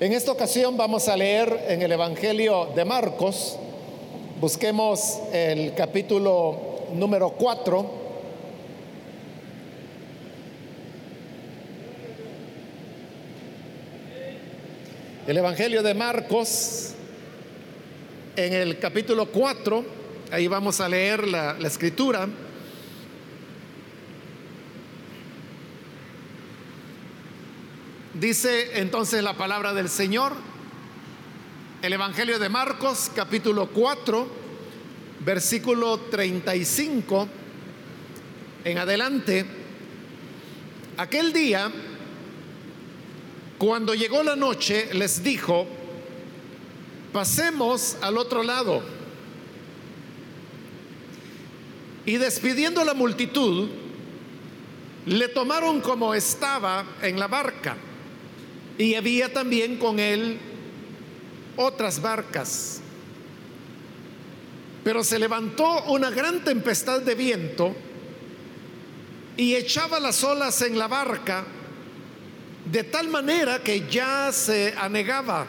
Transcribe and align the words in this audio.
En 0.00 0.12
esta 0.12 0.32
ocasión 0.32 0.76
vamos 0.76 1.06
a 1.06 1.16
leer 1.16 1.66
en 1.68 1.80
el 1.80 1.92
Evangelio 1.92 2.66
de 2.74 2.84
Marcos, 2.84 3.56
busquemos 4.40 5.20
el 5.32 5.72
capítulo 5.74 6.88
número 6.94 7.30
4. 7.30 7.90
El 15.28 15.36
Evangelio 15.36 15.80
de 15.84 15.94
Marcos, 15.94 16.94
en 18.34 18.52
el 18.52 18.80
capítulo 18.80 19.26
4, 19.30 19.84
ahí 20.32 20.48
vamos 20.48 20.80
a 20.80 20.88
leer 20.88 21.28
la, 21.28 21.54
la 21.56 21.68
escritura. 21.68 22.28
Dice 28.24 28.80
entonces 28.80 29.22
la 29.22 29.34
palabra 29.34 29.74
del 29.74 29.90
Señor, 29.90 30.32
el 31.82 31.92
Evangelio 31.92 32.38
de 32.38 32.48
Marcos, 32.48 33.10
capítulo 33.14 33.68
4, 33.68 34.26
versículo 35.20 35.98
35 35.98 37.28
en 38.64 38.78
adelante. 38.78 39.44
Aquel 40.96 41.34
día, 41.34 41.70
cuando 43.58 43.92
llegó 43.92 44.22
la 44.22 44.36
noche, 44.36 44.88
les 44.94 45.22
dijo, 45.22 45.66
pasemos 47.12 47.98
al 48.00 48.16
otro 48.16 48.42
lado. 48.42 48.82
Y 52.06 52.16
despidiendo 52.16 52.86
la 52.86 52.94
multitud, 52.94 53.68
le 55.04 55.28
tomaron 55.28 55.82
como 55.82 56.14
estaba 56.14 56.86
en 57.02 57.20
la 57.20 57.26
barca 57.28 57.76
y 58.78 58.94
había 58.94 59.32
también 59.32 59.76
con 59.76 59.98
él 59.98 60.38
otras 61.56 62.00
barcas. 62.00 62.80
Pero 64.82 65.02
se 65.02 65.18
levantó 65.18 65.84
una 65.84 66.10
gran 66.10 66.44
tempestad 66.44 67.00
de 67.02 67.14
viento 67.14 67.74
y 69.36 69.54
echaba 69.54 69.98
las 69.98 70.22
olas 70.22 70.60
en 70.62 70.78
la 70.78 70.88
barca 70.88 71.44
de 72.70 72.84
tal 72.84 73.08
manera 73.08 73.62
que 73.62 73.88
ya 73.88 74.30
se 74.32 74.74
anegaba. 74.76 75.46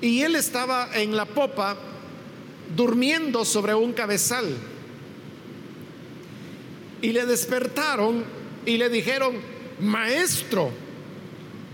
Y 0.00 0.22
él 0.22 0.36
estaba 0.36 0.90
en 0.94 1.16
la 1.16 1.26
popa 1.26 1.76
durmiendo 2.74 3.44
sobre 3.44 3.74
un 3.74 3.92
cabezal. 3.92 4.46
Y 7.02 7.12
le 7.12 7.26
despertaron 7.26 8.24
y 8.64 8.76
le 8.76 8.88
dijeron, 8.88 9.36
maestro, 9.80 10.70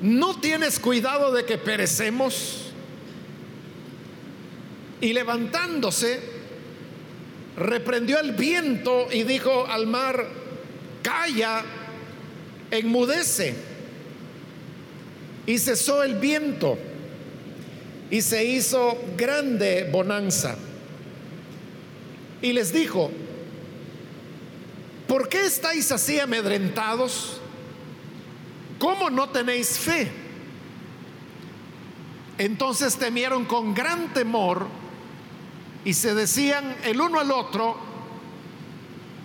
¿no 0.00 0.40
tienes 0.40 0.78
cuidado 0.78 1.32
de 1.32 1.44
que 1.44 1.58
perecemos? 1.58 2.72
Y 5.00 5.12
levantándose, 5.12 6.20
reprendió 7.56 8.18
el 8.20 8.32
viento 8.32 9.08
y 9.12 9.22
dijo 9.22 9.66
al 9.66 9.86
mar, 9.86 10.26
calla, 11.02 11.62
enmudece. 12.70 13.54
Y 15.46 15.58
cesó 15.58 16.02
el 16.02 16.14
viento 16.14 16.78
y 18.10 18.22
se 18.22 18.44
hizo 18.44 18.98
grande 19.16 19.88
bonanza. 19.90 20.56
Y 22.40 22.52
les 22.52 22.72
dijo, 22.72 23.10
¿por 25.06 25.28
qué 25.28 25.44
estáis 25.44 25.90
así 25.92 26.18
amedrentados? 26.18 27.40
¿Cómo 28.84 29.08
no 29.08 29.30
tenéis 29.30 29.78
fe? 29.78 30.12
Entonces 32.36 32.96
temieron 32.96 33.46
con 33.46 33.72
gran 33.72 34.12
temor 34.12 34.66
y 35.86 35.94
se 35.94 36.14
decían 36.14 36.76
el 36.84 37.00
uno 37.00 37.18
al 37.18 37.30
otro, 37.30 37.78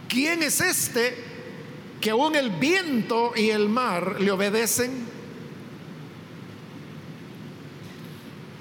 ¿quién 0.08 0.44
es 0.44 0.62
este 0.62 1.14
que 2.00 2.12
aún 2.12 2.38
el 2.38 2.52
viento 2.52 3.34
y 3.36 3.50
el 3.50 3.68
mar 3.68 4.22
le 4.22 4.31
obedecen? 4.31 5.06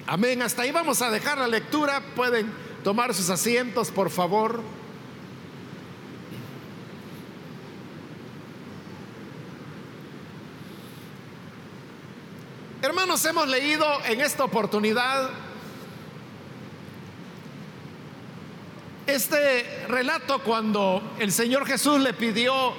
Amén, 0.08 0.42
hasta 0.42 0.62
ahí 0.62 0.72
vamos 0.72 1.00
a 1.00 1.12
dejar 1.12 1.38
la 1.38 1.46
lectura, 1.46 2.02
pueden 2.16 2.50
tomar 2.82 3.14
sus 3.14 3.30
asientos, 3.30 3.92
por 3.92 4.10
favor. 4.10 4.62
Hermanos, 12.88 13.22
hemos 13.26 13.46
leído 13.46 13.84
en 14.06 14.22
esta 14.22 14.44
oportunidad 14.44 15.28
este 19.06 19.84
relato 19.88 20.38
cuando 20.38 21.02
el 21.18 21.30
Señor 21.30 21.66
Jesús 21.66 22.00
le 22.00 22.14
pidió 22.14 22.72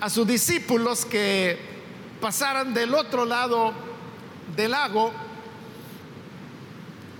a 0.00 0.10
sus 0.10 0.26
discípulos 0.26 1.04
que 1.04 1.56
pasaran 2.20 2.74
del 2.74 2.92
otro 2.96 3.24
lado 3.24 3.72
del 4.56 4.72
lago. 4.72 5.12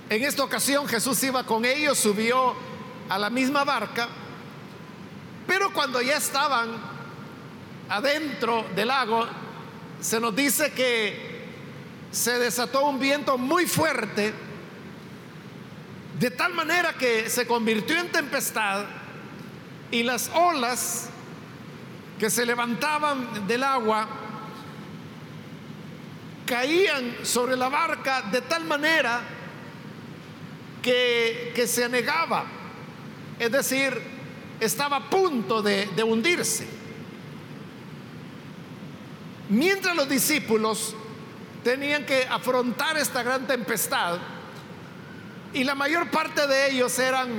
En 0.09 0.25
esta 0.25 0.43
ocasión 0.43 0.85
Jesús 0.89 1.23
iba 1.23 1.45
con 1.45 1.63
ellos, 1.63 1.97
subió 1.97 2.53
a 3.07 3.17
la 3.17 3.29
misma 3.29 3.63
barca, 3.63 4.09
pero 5.47 5.71
cuando 5.71 6.01
ya 6.01 6.17
estaban 6.17 6.67
adentro 7.87 8.65
del 8.75 8.89
lago, 8.89 9.25
se 10.01 10.19
nos 10.19 10.35
dice 10.35 10.73
que 10.73 11.32
se 12.13 12.37
desató 12.37 12.85
un 12.85 12.99
viento 12.99 13.39
muy 13.39 13.65
fuerte, 13.65 14.31
de 16.19 16.29
tal 16.29 16.53
manera 16.53 16.93
que 16.93 17.27
se 17.27 17.47
convirtió 17.47 17.99
en 17.99 18.11
tempestad 18.11 18.85
y 19.89 20.03
las 20.03 20.29
olas 20.35 21.09
que 22.19 22.29
se 22.29 22.45
levantaban 22.45 23.47
del 23.47 23.63
agua 23.63 24.07
caían 26.45 27.15
sobre 27.23 27.57
la 27.57 27.67
barca 27.67 28.21
de 28.31 28.41
tal 28.41 28.63
manera 28.65 29.21
que, 30.83 31.51
que 31.55 31.65
se 31.65 31.83
anegaba, 31.83 32.45
es 33.39 33.51
decir, 33.51 33.99
estaba 34.59 34.97
a 34.97 35.09
punto 35.09 35.63
de, 35.63 35.87
de 35.87 36.03
hundirse. 36.03 36.67
Mientras 39.49 39.95
los 39.95 40.07
discípulos 40.07 40.95
tenían 41.63 42.05
que 42.05 42.25
afrontar 42.29 42.97
esta 42.97 43.23
gran 43.23 43.47
tempestad 43.47 44.19
y 45.53 45.63
la 45.63 45.75
mayor 45.75 46.09
parte 46.09 46.47
de 46.47 46.71
ellos 46.71 46.97
eran 46.99 47.29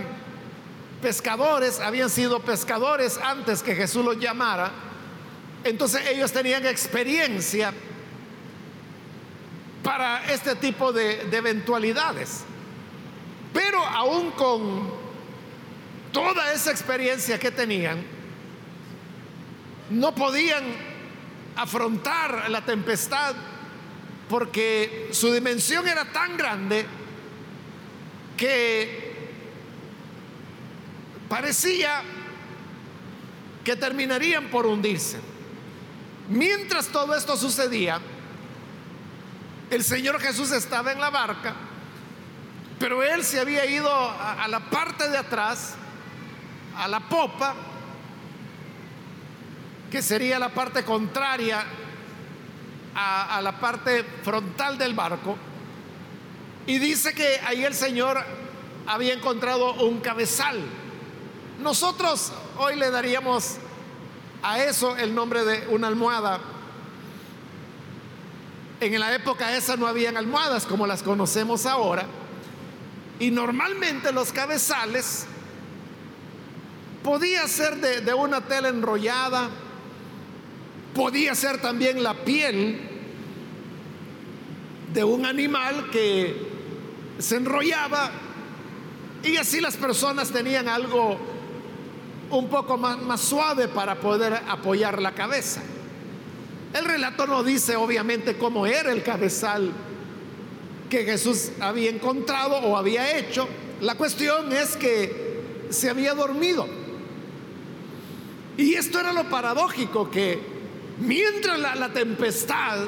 pescadores, 1.03 1.81
habían 1.81 2.09
sido 2.09 2.41
pescadores 2.41 3.19
antes 3.19 3.63
que 3.63 3.75
Jesús 3.75 4.05
los 4.05 4.19
llamara, 4.19 4.71
entonces 5.65 6.07
ellos 6.07 6.33
tenían 6.33 6.65
experiencia 6.65 7.73
para 9.83 10.25
este 10.33 10.55
tipo 10.57 10.93
de, 10.93 11.25
de 11.25 11.37
eventualidades. 11.37 12.45
Pero 13.53 13.85
aún 13.85 14.31
con 14.33 14.91
toda 16.13 16.53
esa 16.53 16.71
experiencia 16.71 17.39
que 17.39 17.51
tenían, 17.51 18.03
no 19.91 20.15
podían 20.15 20.65
afrontar 21.57 22.49
la 22.49 22.65
tempestad 22.65 23.35
porque 24.35 25.11
su 25.13 25.33
dimensión 25.33 25.87
era 25.87 26.07
tan 26.07 26.37
grande 26.37 26.85
que 28.37 29.31
parecía 31.29 32.03
que 33.63 33.77
terminarían 33.77 34.49
por 34.49 34.67
hundirse. 34.67 35.21
Mientras 36.29 36.89
todo 36.89 37.15
esto 37.15 37.37
sucedía, 37.37 38.01
el 39.71 39.85
Señor 39.85 40.21
Jesús 40.21 40.51
estaba 40.51 40.91
en 40.91 40.99
la 40.99 41.11
barca, 41.11 41.55
pero 42.81 43.05
él 43.05 43.23
se 43.23 43.39
había 43.39 43.65
ido 43.67 43.89
a, 43.89 44.49
la 44.49 44.69
parte 44.69 45.09
de 45.11 45.17
atrás, 45.17 45.77
a 46.77 46.89
la 46.89 46.99
popa, 46.99 47.55
que 49.93 50.03
sería 50.03 50.41
la 50.41 50.49
parte 50.49 50.83
contraria 50.83 51.65
a, 52.95 53.41
la 53.43 53.59
parte 53.59 54.05
frontal 54.23 54.79
del 54.79 54.95
barco 54.95 55.37
y 56.67 56.79
dice 56.79 57.13
que 57.13 57.41
ahí 57.45 57.65
el 57.65 57.75
Señor 57.75 58.23
había 58.87 59.15
encontrado 59.15 59.75
un 59.75 60.01
cabezal. 60.01 60.61
Nosotros 61.61 62.33
hoy 62.59 62.77
le 62.77 62.91
daríamos 62.91 63.57
a 64.43 64.63
eso 64.63 64.97
el 64.97 65.15
nombre 65.15 65.45
de 65.45 65.69
una 65.69 65.89
almohada. 65.89 66.41
En 68.81 68.99
la 68.99 69.15
época 69.15 69.57
esa 69.57 69.77
no 69.77 69.87
habían 69.87 70.17
almohadas 70.17 70.67
como 70.67 70.87
las 70.87 71.03
conocemos 71.03 71.67
ahora. 71.67 72.07
Y 73.19 73.31
normalmente 73.31 74.13
los 74.13 74.33
cabezales 74.33 75.27
podía 77.03 77.47
ser 77.47 77.77
de, 77.77 78.01
de 78.01 78.15
una 78.15 78.41
tela 78.41 78.69
enrollada, 78.69 79.51
podía 80.95 81.35
ser 81.35 81.61
también 81.61 82.03
la 82.03 82.15
piel 82.15 82.79
de 84.93 85.05
un 85.05 85.27
animal 85.27 85.91
que 85.91 86.37
se 87.19 87.37
enrollaba 87.37 88.11
y 89.23 89.37
así 89.37 89.61
las 89.61 89.77
personas 89.77 90.31
tenían 90.31 90.69
algo 90.69 91.19
un 92.31 92.49
poco 92.49 92.77
más, 92.77 93.01
más 93.03 93.21
suave 93.21 93.69
para 93.69 93.97
poder 93.97 94.35
apoyar 94.49 95.01
la 95.03 95.15
cabeza. 95.15 95.63
El 96.73 96.85
relato 96.85 97.27
no 97.27 97.43
dice 97.43 97.77
obviamente 97.77 98.37
cómo 98.37 98.67
era 98.67 98.93
el 98.93 99.03
cabezal 99.03 99.73
que 100.91 101.05
Jesús 101.05 101.53
había 101.61 101.91
encontrado 101.91 102.57
o 102.59 102.77
había 102.77 103.17
hecho. 103.17 103.49
La 103.81 103.97
cuestión 103.97 104.53
es 104.53 104.77
que 104.77 105.67
se 105.71 105.91
había 105.91 106.15
dormido. 106.15 106.67
Y 108.57 108.75
esto 108.75 109.01
era 109.01 109.13
lo 109.13 109.29
paradójico, 109.29 110.11
que 110.11 110.54
mientras 111.01 111.59
la, 111.59 111.89
tempestad 111.93 112.87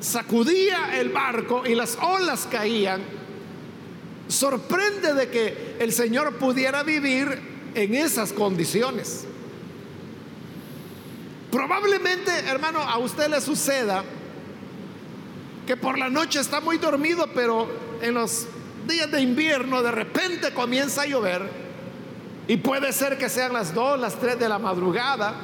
sacudía 0.00 0.98
el 0.98 1.10
barco 1.10 1.64
y 1.66 1.74
las 1.74 1.96
olas 2.00 2.46
caían, 2.50 3.02
sorprende 4.28 5.14
de 5.14 5.28
que 5.30 5.76
el 5.78 5.92
Señor 5.92 6.36
pudiera 6.36 6.82
vivir 6.82 7.72
en 7.74 7.94
esas 7.94 8.32
condiciones. 8.32 9.26
Probablemente, 11.50 12.30
hermano, 12.46 12.80
a 12.80 12.98
usted 12.98 13.28
le 13.28 13.40
suceda 13.40 14.04
que 15.66 15.76
por 15.76 15.98
la 15.98 16.10
noche 16.10 16.40
está 16.40 16.60
muy 16.60 16.78
dormido, 16.78 17.28
pero 17.34 17.68
en 18.02 18.14
los 18.14 18.46
días 18.86 19.10
de 19.10 19.20
invierno 19.20 19.82
de 19.82 19.90
repente 19.90 20.52
comienza 20.52 21.02
a 21.02 21.06
llover 21.06 21.48
y 22.46 22.58
puede 22.58 22.92
ser 22.92 23.16
que 23.16 23.28
sean 23.28 23.52
las 23.52 23.72
2, 23.72 23.98
las 23.98 24.16
3 24.16 24.38
de 24.38 24.48
la 24.48 24.58
madrugada, 24.58 25.34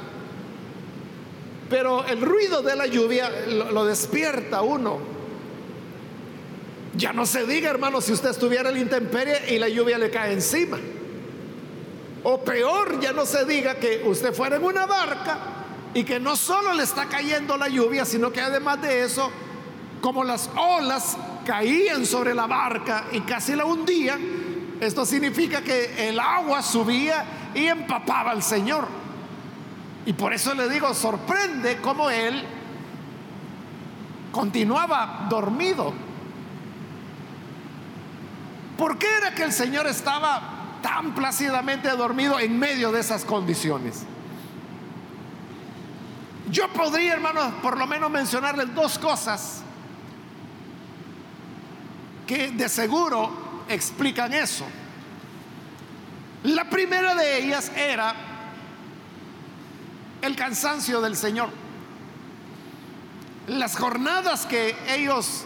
pero 1.71 2.05
el 2.05 2.21
ruido 2.21 2.63
de 2.63 2.75
la 2.75 2.87
lluvia 2.87 3.31
lo, 3.47 3.85
despierta 3.85 4.61
uno. 4.61 4.99
Ya 6.97 7.13
no 7.13 7.25
se 7.25 7.47
diga, 7.47 7.71
hermano, 7.71 8.01
si 8.01 8.13
usted 8.13 8.31
estuviera 8.31 8.71
en 8.71 8.75
la 8.75 8.81
intemperie 8.81 9.55
y 9.55 9.59
la 9.59 9.69
lluvia 9.69 9.97
le 9.97 10.11
cae 10.11 10.33
encima. 10.33 10.79
O 12.25 12.43
peor, 12.43 12.99
ya 13.01 13.13
no 13.13 13.25
se 13.25 13.45
diga 13.45 13.77
que 13.77 14.03
usted 14.05 14.35
fuera 14.35 14.57
en 14.57 14.65
una 14.65 14.85
barca 14.85 15.39
y 15.95 16.03
que 16.03 16.19
no 16.19 16.35
solo 16.35 16.75
le 16.75 16.83
está 16.83 17.07
cayendo 17.07 17.57
la 17.57 17.69
lluvia, 17.69 18.05
sino 18.05 18.33
que 18.33 18.41
además 18.41 18.83
de 18.83 19.05
eso 19.05 19.31
como 20.01 20.25
las 20.25 20.51
olas 20.57 21.17
caían 21.47 22.05
sobre 22.05 22.35
la 22.35 22.47
barca 22.47 23.05
y 23.13 23.21
casi 23.21 23.55
la 23.55 23.65
hundían, 23.65 24.21
esto 24.81 25.07
significa 25.07 25.63
que 25.63 26.09
el 26.09 26.19
agua 26.19 26.63
subía 26.63 27.53
y 27.55 27.67
empapaba 27.67 28.33
al 28.33 28.43
Señor. 28.43 29.00
Y 30.07 30.13
por 30.13 30.33
eso 30.33 30.55
le 30.55 30.69
digo, 30.69 30.95
sorprende 30.95 31.79
cómo 31.81 32.09
él 32.11 32.43
continuaba 34.33 35.27
dormido. 35.29 35.93
¿Por 38.79 38.99
qué 38.99 39.07
era 39.19 39.35
que 39.35 39.43
el 39.43 39.53
Señor 39.53 39.87
estaba 39.87 40.79
tan 40.83 41.15
plácidamente 41.15 41.91
dormido 41.91 42.39
en 42.39 42.59
medio 42.59 42.91
de 42.93 43.01
esas 43.01 43.25
condiciones? 43.25 44.05
Yo 46.51 46.69
podría, 46.73 47.13
hermanos, 47.13 47.53
por 47.63 47.77
lo 47.77 47.87
menos 47.87 48.11
mencionarles 48.11 48.75
dos 48.75 48.99
cosas 48.99 49.63
que 52.27 52.51
de 52.53 52.69
seguro 52.69 53.65
explican 53.69 54.33
eso. 54.33 54.65
La 56.45 56.69
primera 56.71 57.15
de 57.15 57.39
ellas 57.39 57.71
era 57.77 58.30
el 60.23 60.37
cansancio 60.37 61.01
del 61.01 61.17
Señor. 61.17 61.51
Las 63.47 63.77
jornadas 63.77 64.47
que 64.47 64.77
ellos 64.89 65.45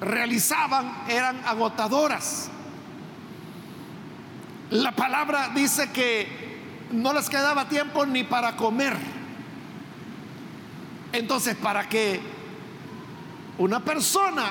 realizaban 0.00 1.04
eran 1.08 1.40
agotadoras. 1.46 2.50
La 4.70 4.92
palabra 4.92 5.50
dice 5.54 5.90
que 5.92 6.56
no 6.90 7.12
les 7.12 7.28
quedaba 7.28 7.68
tiempo 7.68 8.04
ni 8.06 8.24
para 8.24 8.56
comer. 8.56 8.96
Entonces, 11.12 11.54
para 11.54 11.88
que 11.88 12.20
una 13.58 13.80
persona 13.80 14.50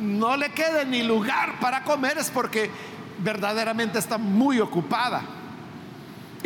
no 0.00 0.36
le 0.36 0.50
quede 0.50 0.84
ni 0.86 1.02
lugar 1.02 1.58
para 1.60 1.82
comer 1.82 2.18
es 2.18 2.30
porque 2.30 2.70
verdaderamente 3.18 3.98
está 3.98 4.18
muy 4.18 4.60
ocupada. 4.60 5.22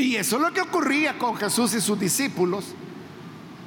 Y 0.01 0.17
eso 0.17 0.37
es 0.37 0.43
lo 0.43 0.53
que 0.53 0.63
ocurría 0.63 1.19
con 1.19 1.37
Jesús 1.37 1.75
y 1.75 1.81
sus 1.81 2.01
discípulos, 2.01 2.65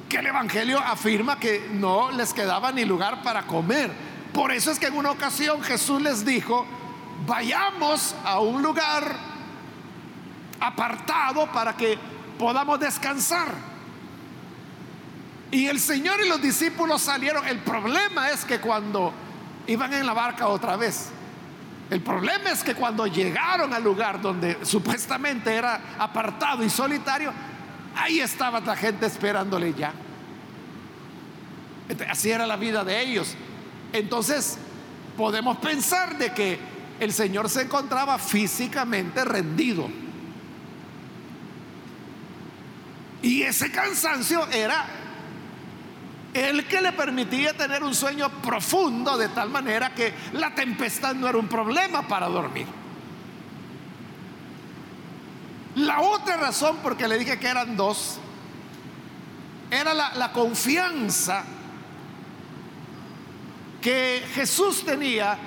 que 0.08 0.16
el 0.16 0.26
Evangelio 0.26 0.80
afirma 0.80 1.38
que 1.38 1.68
no 1.72 2.10
les 2.10 2.34
quedaba 2.34 2.72
ni 2.72 2.84
lugar 2.84 3.22
para 3.22 3.46
comer. 3.46 3.92
Por 4.32 4.50
eso 4.50 4.72
es 4.72 4.80
que 4.80 4.86
en 4.86 4.96
una 4.96 5.12
ocasión 5.12 5.62
Jesús 5.62 6.02
les 6.02 6.24
dijo, 6.24 6.66
vayamos 7.24 8.16
a 8.24 8.40
un 8.40 8.64
lugar 8.64 9.16
apartado 10.58 11.46
para 11.52 11.76
que 11.76 11.96
podamos 12.36 12.80
descansar. 12.80 13.54
Y 15.52 15.68
el 15.68 15.78
Señor 15.78 16.20
y 16.20 16.28
los 16.28 16.42
discípulos 16.42 17.00
salieron. 17.00 17.46
El 17.46 17.58
problema 17.58 18.30
es 18.30 18.44
que 18.44 18.58
cuando 18.58 19.12
iban 19.68 19.94
en 19.94 20.04
la 20.04 20.14
barca 20.14 20.48
otra 20.48 20.76
vez. 20.76 21.10
El 21.94 22.00
problema 22.00 22.50
es 22.50 22.64
que 22.64 22.74
cuando 22.74 23.06
llegaron 23.06 23.72
al 23.72 23.84
lugar 23.84 24.20
donde 24.20 24.58
supuestamente 24.66 25.54
era 25.54 25.94
apartado 25.96 26.64
y 26.64 26.68
solitario, 26.68 27.32
ahí 27.94 28.18
estaba 28.18 28.58
la 28.58 28.74
gente 28.74 29.06
esperándole 29.06 29.72
ya. 29.74 29.92
Así 32.10 32.32
era 32.32 32.48
la 32.48 32.56
vida 32.56 32.82
de 32.82 33.00
ellos. 33.00 33.36
Entonces, 33.92 34.58
podemos 35.16 35.58
pensar 35.58 36.18
de 36.18 36.32
que 36.32 36.58
el 36.98 37.12
Señor 37.12 37.48
se 37.48 37.62
encontraba 37.62 38.18
físicamente 38.18 39.24
rendido. 39.24 39.88
Y 43.22 43.42
ese 43.42 43.70
cansancio 43.70 44.48
era 44.48 44.84
el 46.34 46.66
que 46.66 46.82
le 46.82 46.92
permitía 46.92 47.54
tener 47.54 47.84
un 47.84 47.94
sueño 47.94 48.28
profundo 48.42 49.16
de 49.16 49.28
tal 49.28 49.48
manera 49.50 49.94
que 49.94 50.12
la 50.32 50.52
tempestad 50.52 51.14
no 51.14 51.28
era 51.28 51.38
un 51.38 51.46
problema 51.46 52.06
para 52.08 52.28
dormir. 52.28 52.66
La 55.76 56.00
otra 56.00 56.36
razón, 56.36 56.78
porque 56.82 57.06
le 57.06 57.18
dije 57.18 57.38
que 57.38 57.46
eran 57.46 57.76
dos, 57.76 58.18
era 59.70 59.94
la, 59.94 60.32
confianza 60.32 61.44
que 63.80 64.24
Jesús 64.34 64.84
tenía 64.84 65.38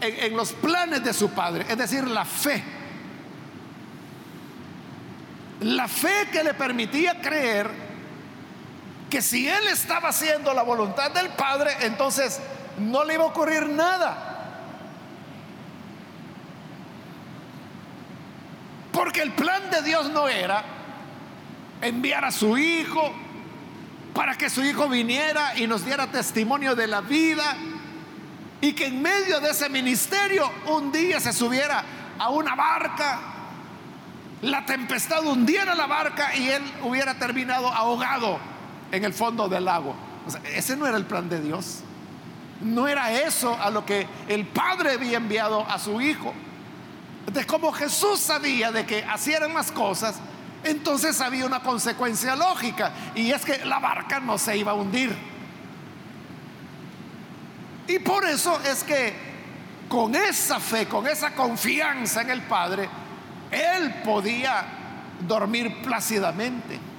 en, 0.00 0.32
en 0.32 0.36
los 0.36 0.52
planes 0.52 1.04
de 1.04 1.12
su 1.12 1.30
Padre, 1.30 1.66
es 1.68 1.78
decir, 1.78 2.06
la 2.06 2.24
fe. 2.24 2.62
La 5.60 5.86
fe 5.86 6.28
que 6.32 6.42
le 6.42 6.54
permitía 6.54 7.20
creer 7.20 7.91
que 9.12 9.20
si 9.20 9.46
él 9.46 9.68
estaba 9.68 10.08
haciendo 10.08 10.54
la 10.54 10.62
voluntad 10.62 11.10
del 11.10 11.28
Padre, 11.28 11.70
entonces 11.82 12.40
no 12.78 13.04
le 13.04 13.12
iba 13.12 13.24
a 13.24 13.26
ocurrir 13.26 13.68
nada. 13.68 14.16
Porque 18.90 19.20
el 19.20 19.32
plan 19.32 19.70
de 19.70 19.82
Dios 19.82 20.08
no 20.08 20.28
era 20.28 20.64
enviar 21.82 22.24
a 22.24 22.30
su 22.30 22.56
hijo 22.56 23.12
para 24.14 24.34
que 24.38 24.48
su 24.48 24.64
hijo 24.64 24.88
viniera 24.88 25.58
y 25.58 25.66
nos 25.66 25.84
diera 25.84 26.06
testimonio 26.06 26.74
de 26.74 26.86
la 26.86 27.02
vida 27.02 27.54
y 28.62 28.72
que 28.72 28.86
en 28.86 29.02
medio 29.02 29.40
de 29.40 29.50
ese 29.50 29.68
ministerio 29.68 30.50
un 30.68 30.90
día 30.90 31.20
se 31.20 31.34
subiera 31.34 31.84
a 32.18 32.30
una 32.30 32.54
barca, 32.54 33.20
la 34.40 34.64
tempestad 34.64 35.22
hundiera 35.26 35.74
la 35.74 35.86
barca 35.86 36.34
y 36.34 36.48
él 36.48 36.62
hubiera 36.82 37.18
terminado 37.18 37.68
ahogado 37.68 38.51
en 38.92 39.04
el 39.04 39.12
fondo 39.12 39.48
del 39.48 39.64
lago. 39.64 39.94
ese 40.54 40.76
no 40.76 40.86
era 40.86 40.96
el 40.96 41.06
plan 41.06 41.28
de 41.28 41.40
Dios. 41.40 41.80
No 42.60 42.86
era 42.86 43.10
eso 43.10 43.58
a 43.60 43.70
lo 43.70 43.84
que 43.84 44.06
el 44.28 44.46
Padre 44.46 44.92
había 44.92 45.16
enviado 45.16 45.66
a 45.68 45.78
su 45.80 46.00
Hijo. 46.00 46.32
Entonces, 47.26 47.46
como 47.46 47.72
Jesús 47.72 48.20
sabía 48.20 48.70
de 48.70 48.86
que 48.86 49.04
eran 49.26 49.54
las 49.54 49.72
cosas, 49.72 50.20
entonces 50.62 51.20
había 51.20 51.46
una 51.46 51.60
consecuencia 51.60 52.36
lógica 52.36 52.92
y 53.14 53.32
es 53.32 53.44
que 53.44 53.64
la 53.64 53.80
barca 53.80 54.20
no 54.20 54.38
se 54.38 54.56
iba 54.56 54.72
a 54.72 54.74
hundir. 54.74 55.16
Y 57.88 57.98
por 57.98 58.24
eso 58.24 58.60
es 58.64 58.84
que 58.84 59.14
con 59.88 60.14
esa 60.14 60.60
fe, 60.60 60.86
con 60.86 61.06
esa 61.06 61.34
confianza 61.34 62.22
en 62.22 62.30
el 62.30 62.42
Padre, 62.42 62.88
él 63.50 64.02
podía 64.04 64.64
dormir 65.26 65.82
plácidamente. 65.82 66.91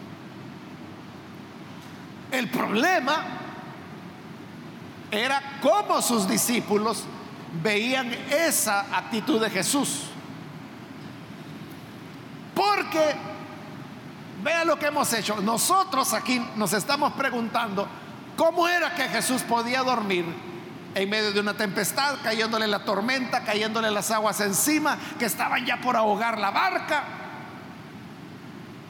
El 2.34 2.50
problema 2.50 3.26
era 5.12 5.60
cómo 5.62 6.02
sus 6.02 6.28
discípulos 6.28 7.04
veían 7.62 8.12
esa 8.32 8.88
actitud 8.98 9.40
de 9.40 9.52
Jesús. 9.52 10.06
Porque, 12.56 13.14
vea 14.44 14.66
lo 14.66 14.80
que 14.80 14.88
hemos 14.88 15.14
hecho. 15.14 15.40
Nosotros 15.42 16.12
aquí 16.14 16.44
nos 16.56 16.74
estamos 16.74 17.14
preguntando 17.14 17.88
cómo 18.36 18.68
era 18.68 18.96
que 18.96 19.10
Jesús 19.10 19.44
podía 19.44 19.84
dormir 19.84 20.26
en 20.96 21.10
medio 21.12 21.34
de 21.34 21.40
una 21.40 21.54
tempestad, 21.54 22.16
cayéndole 22.24 22.66
la 22.66 22.84
tormenta, 22.84 23.44
cayéndole 23.44 23.92
las 23.92 24.10
aguas 24.10 24.42
encima, 24.42 24.98
que 25.20 25.26
estaban 25.26 25.64
ya 25.68 25.80
por 25.80 25.96
ahogar 25.96 26.40
la 26.40 26.50
barca. 26.50 27.04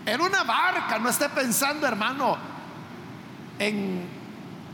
Era 0.05 0.23
una 0.23 0.43
barca, 0.45 0.97
no 0.97 1.09
esté 1.09 1.27
pensando, 1.27 1.85
hermano, 1.85 2.52
en 3.59 4.07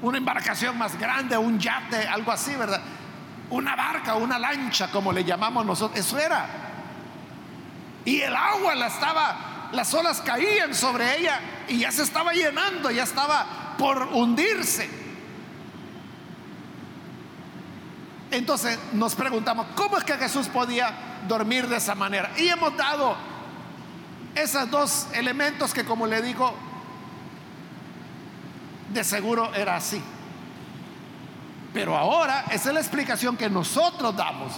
una 0.02 0.18
embarcación 0.18 0.78
más 0.78 0.98
grande, 0.98 1.38
un 1.38 1.60
yate, 1.60 2.08
algo 2.08 2.32
así, 2.32 2.56
¿verdad? 2.56 2.82
Una 3.50 3.76
barca, 3.76 4.16
una 4.16 4.40
lancha, 4.40 4.90
como 4.92 5.12
le 5.12 5.24
llamamos 5.24 5.66
nosotros, 5.66 6.00
eso 6.00 6.18
era. 6.18 6.48
Y 8.06 8.22
el 8.22 8.36
agua 8.36 8.76
la 8.76 8.88
estaba, 8.88 9.70
las 9.72 9.94
olas 9.94 10.22
caían 10.22 10.74
sobre 10.74 11.18
ella 11.18 11.40
y 11.68 11.80
ya 11.80 11.92
se 11.92 12.04
estaba 12.04 12.34
llenando, 12.34 12.92
ya 12.92 13.04
estaba 13.04 13.76
por 13.78 14.10
hundirse. 14.14 14.90
Entonces 18.32 18.78
nos 18.94 19.16
preguntamos, 19.16 19.68
¿cómo 19.76 19.98
es 19.98 20.04
que 20.04 20.14
Jesús 20.14 20.48
podía 20.48 20.94
dormir 21.28 21.68
de 21.68 21.78
esa 21.78 21.96
manera? 21.96 22.32
Y 22.38 22.48
hemos 22.48 22.76
dado 22.78 23.18
esos 24.36 24.70
dos 24.70 25.08
elementos 25.14 25.74
que 25.74 25.84
como 25.84 26.06
le 26.06 26.22
digo, 26.22 26.54
de 28.94 29.04
seguro 29.04 29.54
era 29.54 29.76
así. 29.76 30.02
Pero 31.74 31.96
ahora 31.96 32.46
esa 32.52 32.70
es 32.70 32.74
la 32.74 32.80
explicación 32.80 33.38
que 33.38 33.50
nosotros 33.50 34.16
damos. 34.16 34.54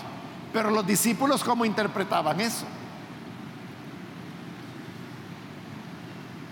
Pero 0.53 0.69
los 0.69 0.85
discípulos, 0.85 1.43
¿cómo 1.43 1.65
interpretaban 1.65 2.39
eso? 2.41 2.65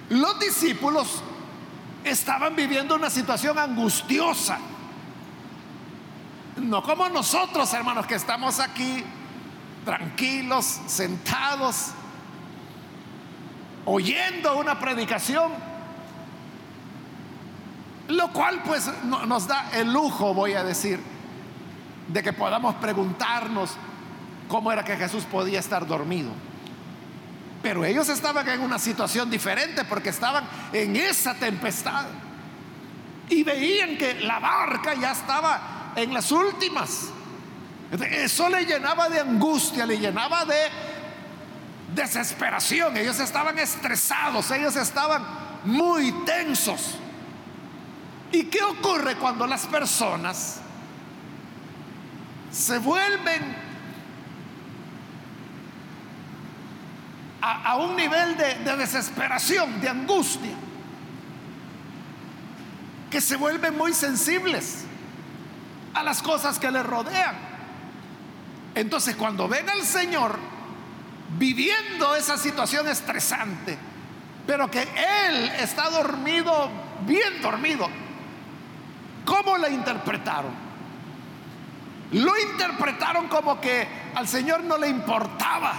Los 0.09 0.39
discípulos 0.39 1.21
estaban 2.03 2.55
viviendo 2.55 2.95
una 2.95 3.09
situación 3.09 3.57
angustiosa. 3.57 4.57
No 6.57 6.83
como 6.83 7.07
nosotros, 7.09 7.73
hermanos, 7.73 8.05
que 8.05 8.15
estamos 8.15 8.59
aquí 8.59 9.03
tranquilos, 9.85 10.65
sentados, 10.87 11.91
oyendo 13.85 14.57
una 14.57 14.79
predicación, 14.79 15.51
lo 18.09 18.31
cual 18.33 18.61
pues 18.63 18.89
nos 19.03 19.47
da 19.47 19.69
el 19.73 19.93
lujo, 19.93 20.33
voy 20.33 20.53
a 20.53 20.63
decir, 20.63 20.99
de 22.07 22.23
que 22.23 22.33
podamos 22.33 22.75
preguntarnos 22.75 23.71
cómo 24.47 24.71
era 24.71 24.83
que 24.83 24.97
Jesús 24.97 25.23
podía 25.25 25.59
estar 25.59 25.85
dormido. 25.85 26.31
Pero 27.61 27.85
ellos 27.85 28.09
estaban 28.09 28.47
en 28.49 28.61
una 28.61 28.79
situación 28.79 29.29
diferente 29.29 29.83
porque 29.85 30.09
estaban 30.09 30.43
en 30.73 30.95
esa 30.95 31.35
tempestad 31.35 32.05
y 33.29 33.43
veían 33.43 33.97
que 33.97 34.15
la 34.21 34.39
barca 34.39 34.95
ya 34.95 35.11
estaba 35.11 35.91
en 35.95 36.11
las 36.13 36.31
últimas. 36.31 37.09
Eso 38.11 38.49
le 38.49 38.65
llenaba 38.65 39.07
de 39.09 39.19
angustia, 39.19 39.85
le 39.85 39.99
llenaba 39.99 40.45
de 40.45 40.55
desesperación. 41.93 42.97
Ellos 42.97 43.19
estaban 43.19 43.59
estresados, 43.59 44.49
ellos 44.49 44.75
estaban 44.75 45.23
muy 45.65 46.11
tensos. 46.25 46.95
¿Y 48.31 48.43
qué 48.43 48.61
ocurre 48.63 49.15
cuando 49.15 49.47
las 49.47 49.65
personas 49.65 50.59
se 52.51 52.77
vuelven 52.79 53.69
a, 57.41 57.77
un 57.77 57.95
nivel 57.95 58.37
de, 58.37 58.55
de 58.55 58.77
desesperación, 58.77 59.81
de 59.81 59.89
angustia? 59.89 60.55
Que 63.09 63.19
se 63.19 63.35
vuelven 63.35 63.75
muy 63.75 63.93
sensibles 63.93 64.85
a 65.95 66.03
las 66.03 66.21
cosas 66.21 66.59
que 66.59 66.69
les 66.69 66.85
rodean. 66.85 67.35
Entonces 68.75 69.15
cuando 69.15 69.47
ven 69.47 69.67
al 69.69 69.83
Señor 69.83 70.37
viviendo 71.37 72.15
esa 72.15 72.37
situación 72.37 72.87
estresante, 72.87 73.77
pero 74.45 74.69
que 74.69 74.81
Él 74.81 75.49
está 75.59 75.89
dormido, 75.89 76.69
bien 77.05 77.41
dormido, 77.41 77.89
¿Cómo 79.25 79.57
la 79.57 79.69
interpretaron? 79.69 80.69
Lo 82.11 82.37
interpretaron 82.39 83.27
como 83.27 83.61
que 83.61 83.87
al 84.15 84.27
Señor 84.27 84.63
no 84.63 84.77
le 84.77 84.87
importaba. 84.87 85.73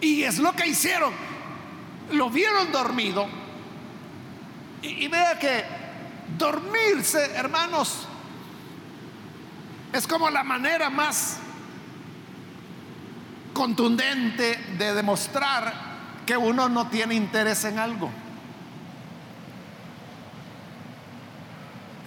Y 0.00 0.22
es 0.22 0.38
lo 0.38 0.52
que 0.52 0.66
hicieron. 0.66 1.12
Lo 2.12 2.30
vieron 2.30 2.70
dormido. 2.70 3.26
Y, 4.82 5.08
vea 5.08 5.38
que 5.38 5.64
dormirse, 6.36 7.32
hermanos, 7.34 8.06
es 9.92 10.06
como 10.06 10.30
la 10.30 10.44
manera 10.44 10.88
más 10.88 11.38
contundente 13.52 14.56
de 14.78 14.94
demostrar 14.94 15.72
que 16.24 16.36
uno 16.36 16.68
no 16.68 16.88
tiene 16.88 17.16
interés 17.16 17.64
en 17.64 17.78
algo. 17.78 18.08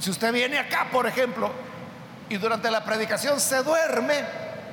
Si 0.02 0.10
usted 0.10 0.34
viene 0.34 0.58
acá, 0.58 0.88
por 0.92 1.06
ejemplo, 1.06 1.52
y 2.28 2.38
durante 2.38 2.72
la 2.72 2.84
predicación 2.84 3.40
se 3.40 3.62
duerme, 3.62 4.26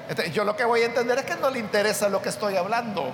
este, 0.08 0.30
yo 0.30 0.42
lo 0.42 0.56
que 0.56 0.64
voy 0.64 0.80
a 0.80 0.86
entender 0.86 1.18
es 1.18 1.24
que 1.26 1.36
no 1.36 1.50
le 1.50 1.58
interesa 1.58 2.08
lo 2.08 2.22
que 2.22 2.30
estoy 2.30 2.56
hablando. 2.56 3.12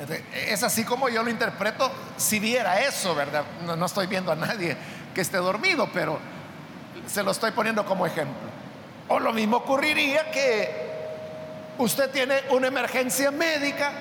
Este, 0.00 0.24
es 0.50 0.62
así 0.62 0.82
como 0.84 1.10
yo 1.10 1.22
lo 1.22 1.28
interpreto 1.28 1.92
si 2.16 2.40
viera 2.40 2.80
eso, 2.80 3.14
¿verdad? 3.14 3.44
No, 3.66 3.76
no 3.76 3.84
estoy 3.84 4.06
viendo 4.06 4.32
a 4.32 4.36
nadie 4.36 4.74
que 5.14 5.20
esté 5.20 5.36
dormido, 5.36 5.90
pero 5.92 6.18
se 7.06 7.22
lo 7.22 7.32
estoy 7.32 7.50
poniendo 7.50 7.84
como 7.84 8.06
ejemplo. 8.06 8.48
O 9.08 9.20
lo 9.20 9.34
mismo 9.34 9.58
ocurriría 9.58 10.30
que 10.30 10.88
usted 11.76 12.10
tiene 12.10 12.44
una 12.48 12.68
emergencia 12.68 13.30
médica, 13.30 13.92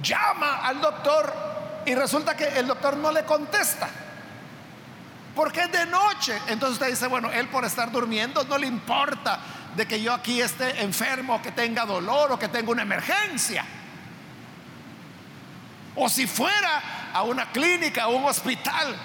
llama 0.00 0.64
al 0.64 0.80
doctor 0.80 1.53
y 1.86 1.94
resulta 1.94 2.36
que 2.36 2.46
el 2.58 2.66
doctor 2.66 2.96
no 2.96 3.12
le 3.12 3.24
contesta. 3.24 3.88
Porque 5.34 5.62
es 5.62 5.72
de 5.72 5.86
noche. 5.86 6.38
Entonces 6.46 6.74
usted 6.74 6.90
dice, 6.90 7.06
bueno, 7.06 7.30
él 7.30 7.48
por 7.48 7.64
estar 7.64 7.90
durmiendo 7.90 8.44
no 8.44 8.56
le 8.56 8.66
importa 8.66 9.40
de 9.74 9.86
que 9.86 10.00
yo 10.00 10.12
aquí 10.12 10.40
esté 10.40 10.82
enfermo, 10.82 11.42
que 11.42 11.50
tenga 11.52 11.84
dolor 11.84 12.32
o 12.32 12.38
que 12.38 12.48
tenga 12.48 12.70
una 12.70 12.82
emergencia. 12.82 13.64
O 15.96 16.08
si 16.08 16.26
fuera 16.26 17.10
a 17.12 17.22
una 17.22 17.50
clínica, 17.50 18.08
o 18.08 18.16
un 18.16 18.24
hospital, 18.24 18.96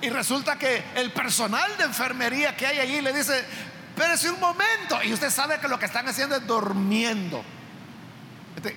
y 0.00 0.10
resulta 0.10 0.56
que 0.56 0.84
el 0.94 1.10
personal 1.12 1.76
de 1.76 1.84
enfermería 1.84 2.56
que 2.56 2.66
hay 2.66 2.78
allí 2.78 3.00
le 3.00 3.12
dice, 3.12 3.44
espérese 3.90 4.30
un 4.30 4.40
momento, 4.40 5.02
y 5.02 5.12
usted 5.12 5.30
sabe 5.30 5.58
que 5.58 5.68
lo 5.68 5.78
que 5.78 5.86
están 5.86 6.08
haciendo 6.08 6.36
es 6.36 6.46
durmiendo. 6.46 7.42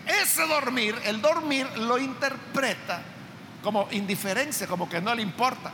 Ese 0.05 0.45
dormir, 0.47 0.99
el 1.05 1.21
dormir 1.21 1.65
lo 1.77 1.97
interpreta 1.97 3.01
como 3.61 3.87
indiferencia, 3.91 4.67
como 4.67 4.89
que 4.89 5.01
no 5.01 5.13
le 5.13 5.21
importa. 5.21 5.71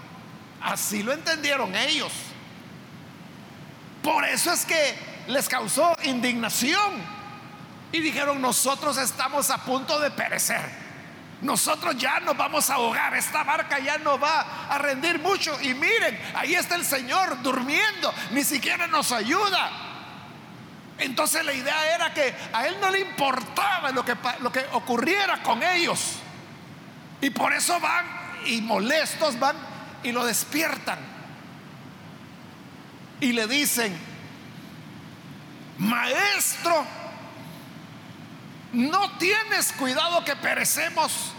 Así 0.61 1.03
lo 1.03 1.13
entendieron 1.13 1.75
ellos. 1.75 2.11
Por 4.03 4.25
eso 4.25 4.51
es 4.51 4.65
que 4.65 4.95
les 5.27 5.47
causó 5.47 5.95
indignación. 6.03 7.17
Y 7.91 7.99
dijeron, 7.99 8.41
nosotros 8.41 8.97
estamos 8.97 9.49
a 9.49 9.59
punto 9.63 9.99
de 9.99 10.11
perecer. 10.11 10.61
Nosotros 11.41 11.95
ya 11.97 12.19
nos 12.19 12.35
vamos 12.35 12.69
a 12.69 12.75
ahogar. 12.75 13.15
Esta 13.15 13.43
barca 13.43 13.79
ya 13.79 13.97
no 13.97 14.19
va 14.19 14.67
a 14.69 14.77
rendir 14.77 15.19
mucho. 15.19 15.57
Y 15.61 15.73
miren, 15.73 16.19
ahí 16.35 16.55
está 16.55 16.75
el 16.75 16.85
Señor 16.85 17.41
durmiendo. 17.41 18.13
Ni 18.31 18.43
siquiera 18.43 18.87
nos 18.87 19.11
ayuda. 19.11 19.71
Entonces 20.97 21.45
la 21.45 21.53
idea 21.53 21.95
era 21.95 22.13
que 22.13 22.33
a 22.51 22.67
Él 22.67 22.77
no 22.81 22.89
le 22.89 22.99
importaba 22.99 23.91
lo 23.91 24.03
que, 24.03 24.15
lo 24.39 24.51
que 24.51 24.65
ocurriera 24.73 25.41
con 25.43 25.61
ellos. 25.63 26.17
Y 27.21 27.29
por 27.29 27.53
eso 27.53 27.79
van 27.79 28.05
y 28.45 28.61
molestos 28.61 29.39
van 29.39 29.55
y 30.03 30.11
lo 30.11 30.25
despiertan. 30.25 30.99
Y 33.19 33.31
le 33.31 33.47
dicen, 33.47 33.97
maestro, 35.79 36.85
no 38.73 39.17
tienes 39.17 39.71
cuidado 39.73 40.23
que 40.23 40.35
perecemos. 40.35 41.33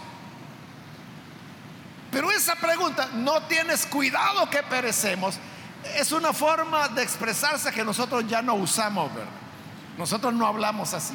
Pero 2.11 2.31
esa 2.31 2.55
pregunta, 2.55 3.09
no 3.13 3.43
tienes 3.43 3.85
cuidado 3.85 4.49
que 4.49 4.63
perecemos, 4.63 5.35
es 5.95 6.11
una 6.11 6.33
forma 6.33 6.89
de 6.89 7.03
expresarse 7.03 7.71
que 7.71 7.85
nosotros 7.85 8.25
ya 8.27 8.41
no 8.41 8.55
usamos, 8.55 9.13
¿verdad? 9.13 9.29
Nosotros 9.97 10.33
no 10.33 10.45
hablamos 10.47 10.93
así 10.93 11.13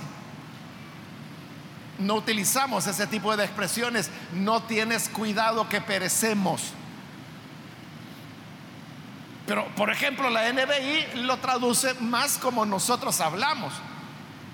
no 1.98 2.14
utilizamos 2.14 2.86
ese 2.86 3.06
tipo 3.06 3.36
de 3.36 3.44
expresiones. 3.44 4.10
No 4.32 4.62
tienes 4.62 5.08
cuidado 5.08 5.68
que 5.68 5.80
perecemos. 5.80 6.62
Pero, 9.46 9.66
por 9.76 9.90
ejemplo, 9.90 10.30
la 10.30 10.50
NBI 10.52 11.22
lo 11.22 11.36
traduce 11.38 11.94
más 11.94 12.38
como 12.38 12.64
nosotros 12.64 13.20
hablamos. 13.20 13.74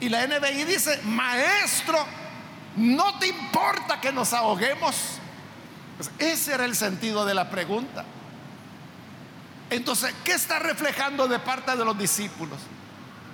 Y 0.00 0.08
la 0.08 0.26
NBI 0.26 0.64
dice, 0.64 1.00
maestro, 1.04 1.98
¿no 2.76 3.18
te 3.18 3.28
importa 3.28 4.00
que 4.00 4.12
nos 4.12 4.32
ahoguemos? 4.32 4.96
Pues 5.96 6.10
ese 6.18 6.54
era 6.54 6.64
el 6.64 6.74
sentido 6.74 7.24
de 7.24 7.34
la 7.34 7.50
pregunta. 7.50 8.04
Entonces, 9.68 10.12
¿qué 10.24 10.32
está 10.32 10.58
reflejando 10.58 11.28
de 11.28 11.38
parte 11.38 11.76
de 11.76 11.84
los 11.84 11.96
discípulos? 11.96 12.58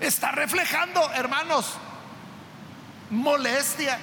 Está 0.00 0.32
reflejando, 0.32 1.10
hermanos, 1.12 1.78
molestia, 3.10 3.98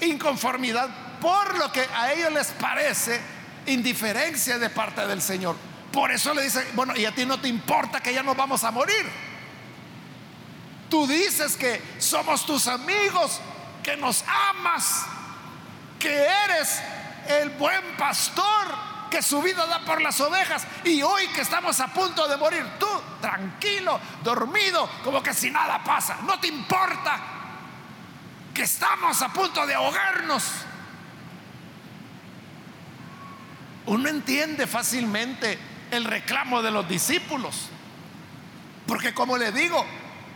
inconformidad 0.00 0.88
por 1.20 1.58
lo 1.58 1.70
que 1.70 1.86
a 1.94 2.12
ellos 2.12 2.32
les 2.32 2.48
parece 2.52 3.20
indiferencia 3.66 4.58
de 4.58 4.70
parte 4.70 5.06
del 5.06 5.20
Señor. 5.20 5.56
Por 5.92 6.10
eso 6.10 6.32
le 6.34 6.42
dice, 6.42 6.66
bueno, 6.74 6.96
y 6.96 7.04
a 7.04 7.14
ti 7.14 7.26
no 7.26 7.40
te 7.40 7.48
importa 7.48 8.00
que 8.00 8.14
ya 8.14 8.22
nos 8.22 8.36
vamos 8.36 8.64
a 8.64 8.70
morir. 8.70 9.06
Tú 10.88 11.06
dices 11.06 11.56
que 11.56 11.80
somos 11.98 12.46
tus 12.46 12.66
amigos, 12.66 13.40
que 13.82 13.96
nos 13.96 14.24
amas, 14.50 15.04
que 15.98 16.26
eres 16.44 16.80
el 17.28 17.50
buen 17.50 17.96
pastor 17.96 18.90
que 19.10 19.22
su 19.22 19.42
vida 19.42 19.66
da 19.66 19.80
por 19.80 20.00
las 20.00 20.20
ovejas 20.20 20.64
y 20.84 21.02
hoy 21.02 21.26
que 21.28 21.40
estamos 21.40 21.80
a 21.80 21.88
punto 21.88 22.28
de 22.28 22.36
morir, 22.36 22.64
tú 22.78 22.86
tranquilo, 23.20 24.00
dormido, 24.22 24.88
como 25.02 25.20
que 25.20 25.34
si 25.34 25.50
nada 25.50 25.82
pasa, 25.82 26.18
no 26.22 26.38
te 26.38 26.46
importa 26.46 27.39
estamos 28.60 29.20
a 29.22 29.32
punto 29.32 29.66
de 29.66 29.74
ahogarnos. 29.74 30.44
Uno 33.86 34.08
entiende 34.08 34.66
fácilmente 34.66 35.58
el 35.90 36.04
reclamo 36.04 36.62
de 36.62 36.70
los 36.70 36.88
discípulos, 36.88 37.68
porque 38.86 39.12
como 39.12 39.36
le 39.36 39.50
digo, 39.52 39.84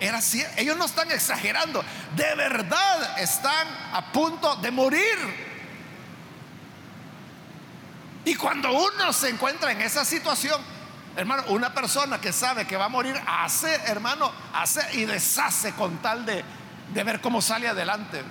era 0.01 0.21
ellos 0.57 0.77
no 0.77 0.87
están 0.87 1.11
exagerando, 1.13 1.85
de 2.17 2.35
verdad 2.35 3.19
están 3.21 3.69
a 3.93 4.13
punto 4.13 4.57
de 4.57 4.71
morir. 4.71 5.55
Y 8.25 8.35
cuando 8.35 8.73
uno 8.73 9.13
se 9.13 9.29
encuentra 9.29 9.71
en 9.71 9.83
esa 9.83 10.05
situación, 10.05 10.61
hermano, 11.17 11.45
una 11.49 11.73
persona 11.75 12.21
que 12.21 12.33
sabe 12.33 12.67
que 12.67 12.77
va 12.77 12.87
a 12.87 12.89
morir 12.89 13.15
hace, 13.27 13.75
hermano, 13.87 14.33
hace 14.53 14.81
y 14.95 15.05
deshace 15.05 15.73
con 15.73 15.99
tal 15.99 16.25
de, 16.25 16.43
de 16.95 17.05
ver 17.05 17.21
cómo 17.21 17.43
sale 17.43 17.69
adelante. 17.69 18.23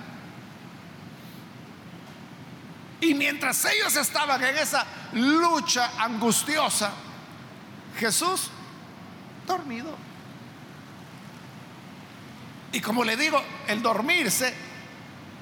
Y 3.00 3.14
mientras 3.14 3.64
ellos 3.66 3.94
estaban 3.96 4.42
en 4.42 4.56
esa 4.56 4.86
lucha 5.12 5.92
angustiosa, 5.98 6.92
Jesús 7.98 8.50
dormido. 9.46 9.94
Y 12.72 12.80
como 12.80 13.04
le 13.04 13.16
digo, 13.16 13.40
el 13.68 13.82
dormirse 13.82 14.52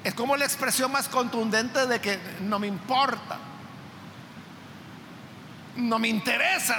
es 0.03 0.13
como 0.13 0.35
la 0.35 0.45
expresión 0.45 0.91
más 0.91 1.07
contundente 1.07 1.87
de 1.87 2.01
que 2.01 2.19
no 2.41 2.59
me 2.59 2.67
importa 2.67 3.39
no 5.75 5.99
me 5.99 6.07
interesa. 6.07 6.77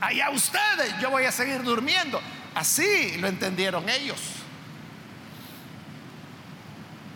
Allá 0.00 0.30
ustedes, 0.30 0.94
yo 1.00 1.10
voy 1.10 1.24
a 1.24 1.32
seguir 1.32 1.62
durmiendo. 1.62 2.20
Así 2.54 3.16
lo 3.18 3.28
entendieron 3.28 3.88
ellos. 3.88 4.18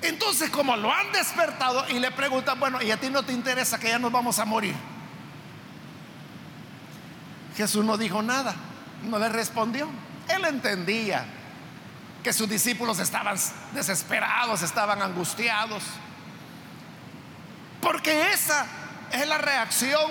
Entonces, 0.03 0.51
como 0.51 0.77
lo 0.77 0.93
han 0.93 1.13
despertado 1.13 1.89
y 1.89 2.01
le 2.01 2.11
preguntan, 2.11 2.59
bueno, 2.59 2.83
¿y 2.83 2.91
a 2.91 2.99
ti 2.99 3.09
no 3.09 3.23
te 3.23 3.33
interesa 3.33 3.79
que 3.79 3.89
ya 3.89 3.99
nos 3.99 4.11
vamos 4.11 4.39
a 4.41 4.45
morir? 4.45 4.75
Jesús 7.57 7.85
no 7.85 7.97
dijo 7.97 8.21
nada, 8.21 8.55
no 9.05 9.19
le 9.19 9.29
respondió. 9.29 9.89
Él 10.29 10.45
entendía 10.45 11.25
que 12.23 12.33
sus 12.33 12.49
discípulos 12.49 12.99
estaban 12.99 13.37
desesperados, 13.75 14.63
estaban 14.63 15.01
angustiados. 15.03 15.85
Porque 17.81 18.33
esa 18.33 18.67
es 19.13 19.27
la 19.29 19.39
reacción 19.39 20.11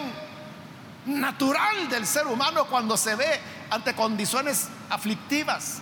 natural 1.05 1.89
del 1.89 2.05
ser 2.05 2.27
humano 2.27 2.65
cuando 2.65 2.95
se 2.95 3.15
ve 3.15 3.41
ante 3.69 3.93
condiciones 3.95 4.67
aflictivas. 4.89 5.82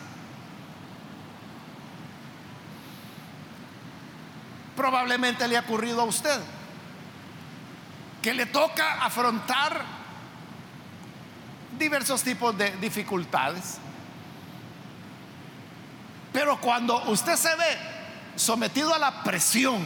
Probablemente 4.80 5.46
le 5.46 5.58
ha 5.58 5.60
ocurrido 5.60 6.00
a 6.00 6.06
usted 6.06 6.40
que 8.22 8.34
le 8.34 8.46
toca 8.46 9.04
afrontar 9.04 9.84
diversos 11.78 12.24
tipos 12.24 12.58
de 12.58 12.72
dificultades. 12.78 13.78
Pero 16.32 16.62
cuando 16.62 16.98
usted 17.10 17.36
se 17.36 17.54
ve 17.58 17.78
sometido 18.38 18.96
a 18.96 19.00
la 19.00 19.22
presión, 19.22 19.84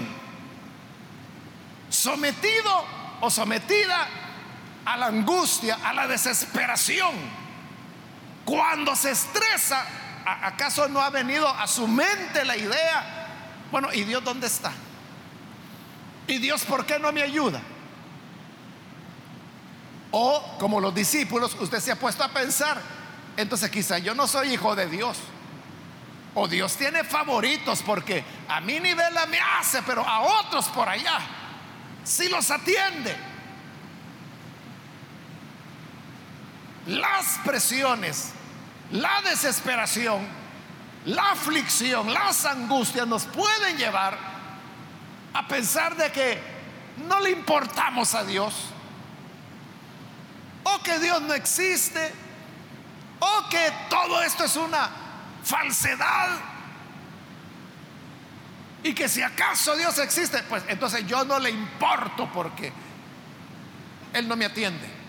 sometido 1.90 2.86
o 3.22 3.32
sometida 3.32 4.08
a 4.86 4.96
la 4.96 5.08
angustia, 5.08 5.80
a 5.84 5.92
la 5.94 6.06
desesperación. 6.06 7.16
Cuando 8.46 8.96
se 8.96 9.10
estresa, 9.10 9.88
¿acaso 10.24 10.88
no 10.88 11.02
ha 11.02 11.10
venido 11.10 11.48
a 11.48 11.66
su 11.66 11.88
mente 11.88 12.46
la 12.46 12.56
idea? 12.56 13.23
Bueno, 13.74 13.92
¿y 13.92 14.04
Dios 14.04 14.24
dónde 14.24 14.46
está? 14.46 14.72
¿Y 16.28 16.38
Dios 16.38 16.64
por 16.64 16.86
qué 16.86 17.00
no 17.00 17.12
me 17.12 17.24
ayuda? 17.24 17.60
O 20.12 20.58
como 20.60 20.80
los 20.80 20.94
discípulos, 20.94 21.58
usted 21.60 21.80
se 21.80 21.92
ha 21.92 21.96
puesto 21.96 22.24
a 22.24 22.28
pensar, 22.28 22.80
entonces 23.36 23.72
quizá 23.72 23.98
yo 23.98 24.14
no 24.14 24.28
soy 24.28 24.54
hijo 24.54 24.76
de 24.76 24.86
Dios. 24.86 25.18
O 26.36 26.48
Dios 26.48 26.78
tiene 26.78 27.04
favoritos 27.04 27.82
porque 27.82 28.24
a 28.48 28.62
mí 28.62 28.80
ni 28.80 28.94
vela 28.94 29.26
me 29.26 29.40
hace, 29.40 29.82
pero 29.82 30.08
a 30.08 30.22
otros 30.22 30.68
por 30.68 30.88
allá 30.88 31.20
si 32.04 32.30
los 32.30 32.52
atiende. 32.52 33.18
Las 36.86 37.40
presiones, 37.44 38.34
la 38.92 39.24
desesperación, 39.24 40.43
la 41.06 41.32
aflicción, 41.32 42.14
las 42.14 42.46
angustias 42.46 43.08
nos 43.08 43.26
pueden 43.26 43.78
llevar 43.78 44.18
a 45.34 45.48
pensar 45.48 45.96
de 45.96 46.12
que 46.12 46.42
no 47.08 47.20
le 47.20 47.32
importamos 47.32 48.14
a 48.14 48.24
Dios, 48.24 48.54
o 50.64 50.82
que 50.82 51.00
Dios 51.00 51.22
no 51.22 51.34
existe, 51.34 52.14
o 53.20 53.50
que 53.50 53.72
todo 53.90 54.22
esto 54.22 54.46
es 54.46 54.56
una 54.56 54.90
falsedad 55.44 56.54
y 58.84 58.94
que 58.94 59.08
si 59.08 59.22
acaso 59.22 59.76
Dios 59.76 59.98
existe, 59.98 60.44
pues 60.44 60.64
entonces 60.68 61.08
yo 61.08 61.24
no 61.24 61.40
le 61.40 61.50
importo 61.50 62.30
porque 62.32 62.72
Él 64.14 64.28
no 64.28 64.36
me 64.36 64.46
atiende. 64.46 65.04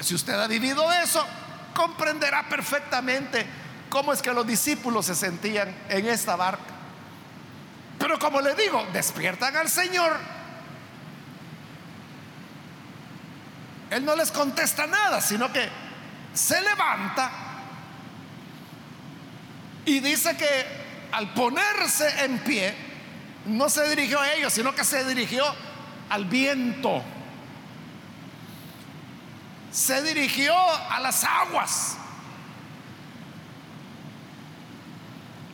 Si 0.00 0.14
usted 0.14 0.34
ha 0.34 0.48
vivido 0.48 0.90
eso, 0.92 1.24
comprenderá 1.82 2.48
perfectamente 2.48 3.44
cómo 3.90 4.12
es 4.12 4.22
que 4.22 4.32
los 4.32 4.46
discípulos 4.46 5.06
se 5.06 5.16
sentían 5.16 5.74
en 5.88 6.06
esta 6.06 6.36
barca. 6.36 6.72
Pero 7.98 8.18
como 8.20 8.40
le 8.40 8.54
digo, 8.54 8.86
despiertan 8.92 9.56
al 9.56 9.68
Señor. 9.68 10.16
Él 13.90 14.04
no 14.04 14.14
les 14.14 14.30
contesta 14.30 14.86
nada, 14.86 15.20
sino 15.20 15.52
que 15.52 15.68
se 16.32 16.60
levanta 16.62 17.30
y 19.84 19.98
dice 19.98 20.36
que 20.36 20.82
al 21.10 21.34
ponerse 21.34 22.24
en 22.24 22.38
pie, 22.38 22.74
no 23.46 23.68
se 23.68 23.88
dirigió 23.88 24.20
a 24.20 24.32
ellos, 24.34 24.52
sino 24.52 24.72
que 24.72 24.84
se 24.84 25.04
dirigió 25.04 25.44
al 26.08 26.26
viento. 26.26 27.02
Se 29.72 30.02
dirigió 30.02 30.54
a 30.54 31.00
las 31.00 31.24
aguas. 31.24 31.96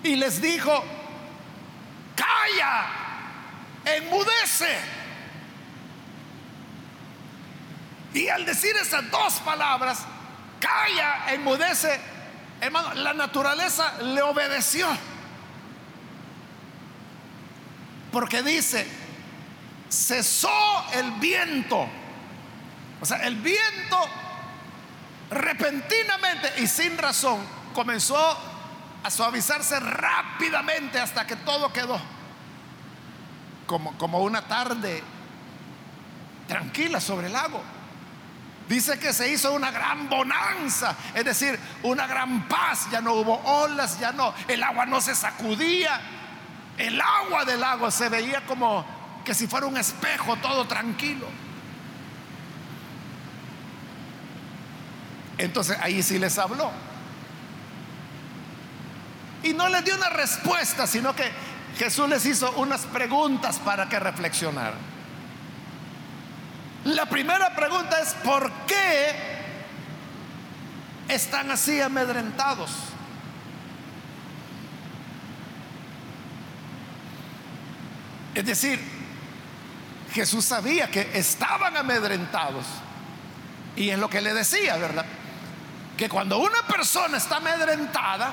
Y 0.03 0.17
les 0.17 0.43
dijo, 0.43 0.85
calla, 2.15 2.87
enmudece. 3.85 4.79
Y 8.13 8.29
al 8.29 8.45
decir 8.45 8.75
esas 8.77 9.11
dos 9.11 9.35
palabras, 9.41 10.05
calla, 10.61 11.33
enmudece, 11.33 12.01
Hermano, 12.61 12.95
la 12.95 13.15
naturaleza 13.15 14.03
le 14.03 14.21
obedeció. 14.23 14.89
Porque 18.11 18.43
dice, 18.43 18.87
cesó 19.89 20.51
el 20.95 21.13
viento. 21.13 21.89
O 23.01 23.07
sea, 23.07 23.19
el 23.19 23.37
viento 23.37 23.99
repentinamente 25.31 26.53
y 26.59 26.67
sin 26.67 26.97
razón 26.99 27.41
comenzó 27.75 28.37
a 29.03 29.11
suavizarse 29.11 29.79
rápidamente 29.79 30.99
hasta 30.99 31.27
que 31.27 31.37
todo 31.37 31.73
quedó 31.73 32.01
como, 33.67 33.97
como 33.99 34.21
una 34.21 34.43
tarde 34.43 35.03
tranquila 36.49 37.01
sobre 37.01 37.29
el 37.29 37.35
lago. 37.35 37.63
Dice 38.69 38.99
que 38.99 39.13
se 39.13 39.31
hizo 39.31 39.53
una 39.53 39.71
gran 39.71 40.11
bonanza, 40.11 40.95
es 41.15 41.25
decir, 41.25 41.59
una 41.85 42.07
gran 42.07 42.49
paz. 42.49 42.89
Ya 42.91 43.01
no 43.01 43.15
hubo 43.15 43.37
olas, 43.45 43.99
ya 44.01 44.13
no, 44.13 44.35
el 44.49 44.63
agua 44.63 44.85
no 44.85 45.01
se 45.01 45.15
sacudía. 45.15 46.01
El 46.77 47.01
agua 47.01 47.45
del 47.45 47.61
lago 47.61 47.91
se 47.91 48.09
veía 48.09 48.45
como 48.47 48.85
que 49.25 49.35
si 49.35 49.47
fuera 49.47 49.67
un 49.67 49.77
espejo, 49.77 50.37
todo 50.37 50.67
tranquilo. 50.67 51.27
Entonces 55.39 55.79
ahí 55.81 56.03
sí 56.03 56.19
les 56.19 56.37
habló. 56.39 56.71
Y 59.43 59.55
no 59.55 59.69
les 59.69 59.85
dio 59.85 59.95
una 59.95 60.11
respuesta, 60.11 60.87
sino 60.87 61.15
que 61.15 61.31
Jesús 61.79 62.09
les 62.09 62.27
hizo 62.27 62.51
unas 62.53 62.87
preguntas 62.87 63.59
para 63.61 63.89
que 63.89 64.01
reflexionaran. 64.01 64.99
La 66.85 67.07
primera 67.07 67.55
pregunta 67.55 68.01
es, 68.01 68.15
¿por 68.15 68.51
qué 68.67 69.13
están 71.09 71.51
así 71.51 71.81
amedrentados? 71.81 72.71
Es 78.35 78.45
decir, 78.45 78.81
Jesús 80.13 80.45
sabía 80.45 80.91
que 80.91 81.11
estaban 81.15 81.77
amedrentados. 81.77 82.65
Y 83.77 83.91
es 83.91 83.99
lo 83.99 84.09
que 84.09 84.21
le 84.21 84.35
decía, 84.35 84.77
¿verdad? 84.77 85.05
Que 85.99 86.09
cuando 86.09 86.39
una 86.39 86.63
persona 86.63 87.17
está 87.17 87.39
amedrentada, 87.39 88.33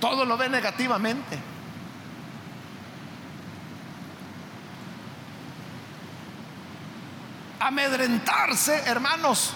todo 0.00 0.24
lo 0.24 0.38
ve 0.38 0.48
negativamente. 0.48 1.38
Amedrentarse, 7.60 8.84
hermanos, 8.86 9.52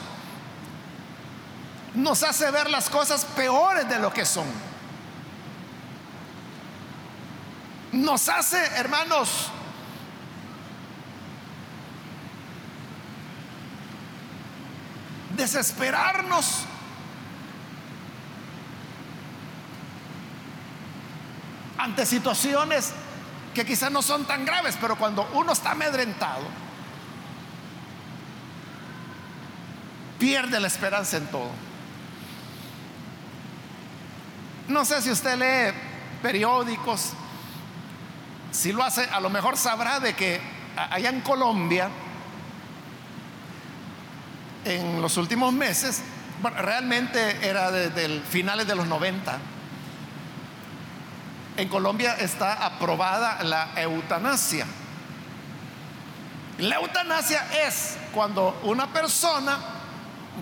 nos 1.95 2.23
hace 2.23 2.51
ver 2.51 2.69
las 2.69 2.91
cosas 2.91 3.25
peores 3.25 3.88
de 3.88 3.99
lo 3.99 4.12
que 4.12 4.27
son. 4.27 4.47
Nos 7.93 8.29
hace, 8.29 8.62
hermanos, 8.77 9.51
desesperarnos. 15.38 16.66
ante 21.79 22.05
situaciones 22.05 22.92
que 23.55 23.64
quizás 23.64 23.90
no 23.90 24.03
son 24.03 24.24
tan 24.24 24.44
graves, 24.44 24.77
pero 24.81 24.96
cuando 24.96 25.29
uno 25.35 25.53
está 25.53 25.70
amedrentado, 25.70 26.42
pierde 30.18 30.61
la 30.61 30.66
esperanza 30.66 31.16
en 31.16 31.27
todo. 31.29 31.51
No 34.66 34.85
sé 34.85 35.01
si 35.01 35.11
usted 35.11 35.38
lee 35.38 35.74
periódicos, 36.20 37.12
si 38.51 38.72
lo 38.72 38.83
hace, 38.83 39.05
a 39.05 39.20
lo 39.20 39.31
mejor 39.31 39.57
sabrá 39.57 40.01
de 40.01 40.14
que 40.14 40.40
allá 40.77 41.09
en 41.09 41.20
Colombia, 41.20 41.88
en 44.64 45.01
los 45.01 45.16
últimos 45.16 45.53
meses, 45.53 46.03
realmente 46.57 47.47
era 47.47 47.71
desde 47.71 48.21
finales 48.21 48.66
de 48.66 48.75
los 48.75 48.87
90, 48.87 49.38
en 51.57 51.68
Colombia 51.68 52.14
está 52.21 52.64
aprobada 52.64 53.42
la 53.42 53.71
eutanasia. 53.77 54.64
La 56.59 56.77
eutanasia 56.77 57.47
es 57.66 57.97
cuando 58.12 58.61
una 58.62 58.92
persona 58.92 59.59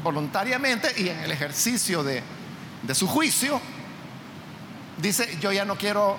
voluntariamente 0.02 0.92
y 0.96 1.08
en 1.08 1.20
el 1.20 1.30
ejercicio 1.30 2.02
de, 2.02 2.22
de 2.82 2.94
su 2.94 3.06
juicio 3.06 3.60
dice, 4.98 5.38
yo 5.40 5.52
ya 5.52 5.64
no 5.64 5.76
quiero 5.76 6.18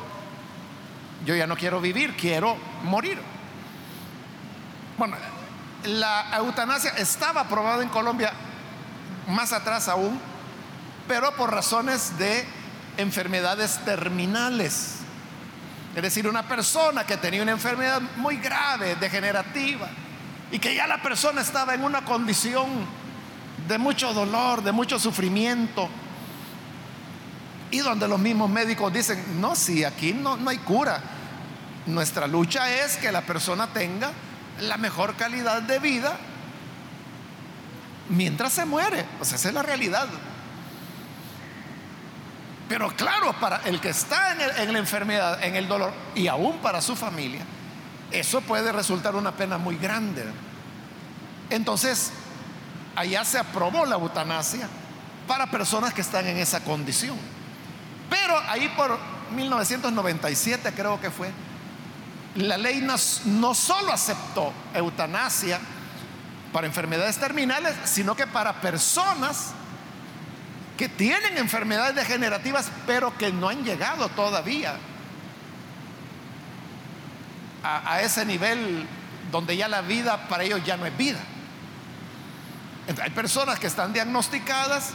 yo 1.26 1.36
ya 1.36 1.48
no 1.48 1.56
quiero 1.56 1.82
vivir, 1.82 2.16
quiero 2.16 2.56
morir. 2.84 3.20
Bueno, 4.98 5.16
la 5.88 6.38
eutanasia 6.38 6.92
estaba 6.98 7.42
aprobada 7.42 7.82
en 7.82 7.90
Colombia 7.90 8.34
más 9.28 9.54
atrás 9.54 9.88
aún, 9.88 10.20
pero 11.08 11.36
por 11.36 11.52
razones 11.52 12.18
de 12.18 12.46
enfermedades 12.98 13.80
terminales. 13.86 14.98
Es 15.96 16.02
decir, 16.04 16.28
una 16.28 16.44
persona 16.44 17.06
que 17.06 17.18
tenía 17.18 17.42
una 17.42 17.54
enfermedad 17.54 18.02
muy 18.18 18.38
grave, 18.38 18.96
degenerativa, 18.98 19.88
y 20.52 20.60
que 20.60 20.76
ya 20.76 20.88
la 20.88 21.02
persona 21.02 21.42
estaba 21.42 21.74
en 21.74 21.84
una 21.84 22.06
condición 22.06 22.68
de 23.68 23.78
mucho 23.78 24.14
dolor, 24.14 24.62
de 24.62 24.72
mucho 24.72 25.00
sufrimiento, 25.00 25.90
y 27.72 27.80
donde 27.80 28.08
los 28.08 28.20
mismos 28.20 28.50
médicos 28.50 28.94
dicen, 28.94 29.42
no, 29.42 29.56
si 29.56 29.84
aquí 29.84 30.14
no, 30.14 30.38
no 30.38 30.50
hay 30.50 30.58
cura, 30.60 31.02
nuestra 31.86 32.28
lucha 32.28 32.70
es 32.70 32.98
que 32.98 33.12
la 33.12 33.22
persona 33.22 33.68
tenga 33.68 34.12
la 34.62 34.78
mejor 34.78 35.16
calidad 35.16 35.62
de 35.62 35.80
vida 35.80 36.18
mientras 38.10 38.54
se 38.54 38.66
muere. 38.66 39.06
O 39.20 39.26
sea, 39.26 39.36
esa 39.38 39.50
es 39.50 39.54
la 39.54 39.64
realidad. 39.64 40.08
Pero 42.70 42.90
claro, 42.90 43.34
para 43.40 43.62
el 43.66 43.80
que 43.80 43.90
está 43.90 44.34
en, 44.62 44.74
la 44.74 44.80
enfermedad, 44.80 45.44
en 45.44 45.56
el 45.56 45.68
dolor, 45.68 45.94
y 46.16 46.28
aún 46.28 46.58
para 46.58 46.82
su 46.82 46.96
familia, 46.96 47.42
eso 48.12 48.42
puede 48.42 48.72
resultar 48.72 49.16
una 49.16 49.32
pena 49.32 49.58
muy 49.58 49.78
grande. 49.78 50.26
Entonces, 51.50 52.12
allá 52.96 53.24
se 53.24 53.40
aprobó 53.40 53.86
la 53.86 53.96
eutanasia 53.96 54.68
para 55.28 55.50
personas 55.50 55.94
que 55.94 56.02
están 56.02 56.28
en 56.28 56.38
esa 56.38 56.62
condición. 56.62 57.18
Pero 58.10 58.38
ahí 58.50 58.68
por 58.76 58.98
1997 59.34 60.74
creo 60.76 61.00
que 61.00 61.10
fue, 61.10 61.32
la 62.38 62.58
ley 62.58 62.82
no, 62.82 63.54
solo 63.56 63.92
aceptó 63.92 64.54
eutanasia 64.74 65.60
para 66.54 66.68
enfermedades 66.68 67.18
terminales, 67.18 67.76
sino 67.84 68.16
que 68.16 68.28
para 68.28 68.62
personas 68.62 69.54
que 70.78 70.88
tienen 70.88 71.38
enfermedades 71.38 71.96
degenerativas, 71.96 72.72
pero 72.86 73.18
que 73.18 73.32
no 73.32 73.50
han 73.50 73.64
llegado 73.64 74.08
todavía 74.10 74.76
a, 77.64 78.02
ese 78.02 78.24
nivel 78.24 78.88
donde 79.32 79.58
ya 79.58 79.68
la 79.68 79.82
vida 79.82 80.28
para 80.30 80.44
ellos 80.44 80.64
ya 80.64 80.78
no 80.78 80.86
es 80.86 80.96
vida. 80.96 81.20
hay 83.02 83.10
personas 83.10 83.60
que 83.60 83.68
están 83.68 83.92
diagnosticadas 83.92 84.92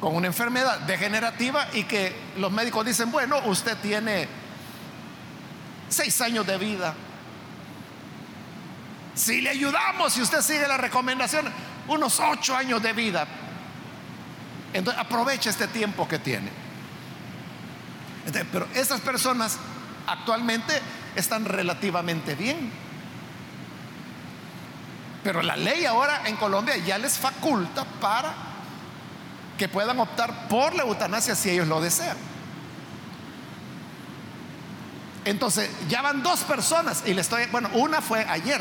con 0.00 0.14
una 0.14 0.26
enfermedad 0.26 0.80
degenerativa 0.80 1.66
y 1.72 1.84
que 1.84 2.14
los 2.36 2.52
médicos 2.52 2.84
dicen, 2.84 3.10
bueno, 3.10 3.38
usted 3.46 3.76
tiene 3.78 4.28
seis 5.92 6.20
años 6.20 6.46
de 6.46 6.58
vida. 6.58 6.94
Si 9.14 9.40
le 9.40 9.50
ayudamos, 9.50 10.12
si 10.12 10.22
usted 10.22 10.40
sigue 10.40 10.66
la 10.66 10.76
recomendación, 10.76 11.46
unos 11.88 12.20
ocho 12.20 12.56
años 12.56 12.82
de 12.82 12.92
vida. 12.92 13.26
Entonces 14.72 15.00
aprovecha 15.00 15.50
este 15.50 15.68
tiempo 15.68 16.08
que 16.08 16.18
tiene. 16.18 16.50
pero 18.50 18.66
esas 18.74 19.00
personas 19.00 19.58
actualmente 20.06 20.80
están 21.14 21.44
relativamente 21.44 22.34
bien. 22.34 22.72
Pero 25.22 25.42
la 25.42 25.56
ley 25.56 25.84
ahora 25.84 26.22
en 26.26 26.36
Colombia 26.36 26.76
ya 26.78 26.98
les 26.98 27.18
faculta 27.18 27.84
para 27.84 28.34
que 29.56 29.68
puedan 29.68 30.00
optar 30.00 30.48
por 30.48 30.74
la 30.74 30.82
eutanasia 30.82 31.34
si 31.36 31.50
ellos 31.50 31.68
lo 31.68 31.80
desean. 31.80 32.16
Entonces, 35.24 35.70
ya 35.88 36.02
van 36.02 36.22
dos 36.22 36.40
personas 36.40 37.04
y 37.06 37.14
le 37.14 37.20
estoy, 37.20 37.46
bueno, 37.46 37.70
una 37.74 38.00
fue 38.00 38.24
ayer. 38.24 38.60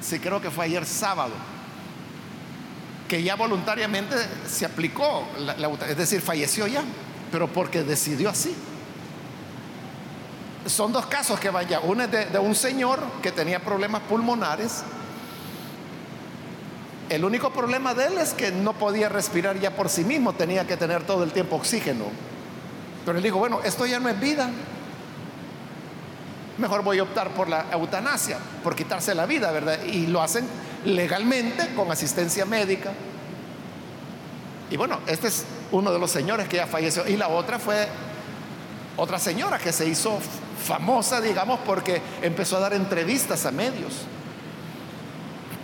Sí, 0.00 0.18
creo 0.18 0.40
que 0.40 0.50
fue 0.50 0.66
ayer 0.66 0.84
sábado 0.84 1.32
que 3.12 3.22
ya 3.22 3.34
voluntariamente 3.36 4.16
se 4.48 4.64
aplicó, 4.64 5.28
la, 5.38 5.68
es 5.86 5.96
decir, 5.98 6.22
falleció 6.22 6.66
ya, 6.66 6.82
pero 7.30 7.46
porque 7.46 7.82
decidió 7.82 8.30
así. 8.30 8.56
Son 10.64 10.94
dos 10.94 11.04
casos 11.04 11.38
que 11.38 11.50
vaya, 11.50 11.80
uno 11.80 12.04
es 12.04 12.10
de, 12.10 12.38
un 12.38 12.54
señor 12.54 13.02
que 13.22 13.30
tenía 13.30 13.62
problemas 13.62 14.00
pulmonares, 14.08 14.82
el 17.12 17.26
único 17.26 17.52
problema 17.52 17.92
de 17.92 18.06
él 18.06 18.16
es 18.16 18.32
que 18.32 18.50
no 18.50 18.72
podía 18.72 19.10
respirar 19.10 19.60
ya 19.60 19.76
por 19.76 19.90
sí 19.90 20.02
mismo, 20.02 20.32
tenía 20.32 20.66
que 20.66 20.78
tener 20.78 21.04
todo 21.04 21.24
el 21.24 21.30
tiempo 21.30 21.56
oxígeno. 21.56 22.06
Pero 23.04 23.18
él 23.18 23.22
dijo, 23.22 23.38
bueno, 23.38 23.60
esto 23.62 23.84
ya 23.84 24.00
no 24.00 24.08
es 24.08 24.18
vida. 24.18 24.48
Mejor 26.56 26.82
voy 26.82 27.00
a 27.00 27.02
optar 27.02 27.28
por 27.34 27.50
la 27.50 27.66
eutanasia, 27.70 28.38
por 28.64 28.74
quitarse 28.74 29.14
la 29.14 29.26
vida, 29.26 29.52
¿verdad? 29.52 29.82
Y 29.84 30.06
lo 30.06 30.22
hacen 30.22 30.46
legalmente 30.86 31.74
con 31.74 31.92
asistencia 31.92 32.46
médica. 32.46 32.92
Y 34.70 34.78
bueno, 34.78 35.00
este 35.06 35.28
es 35.28 35.44
uno 35.70 35.92
de 35.92 35.98
los 35.98 36.10
señores 36.10 36.48
que 36.48 36.56
ya 36.56 36.66
falleció. 36.66 37.06
Y 37.06 37.18
la 37.18 37.28
otra 37.28 37.58
fue 37.58 37.88
otra 38.96 39.18
señora 39.18 39.58
que 39.58 39.70
se 39.70 39.86
hizo 39.86 40.18
famosa, 40.64 41.20
digamos, 41.20 41.60
porque 41.66 42.00
empezó 42.22 42.56
a 42.56 42.60
dar 42.60 42.72
entrevistas 42.72 43.44
a 43.44 43.50
medios. 43.50 44.06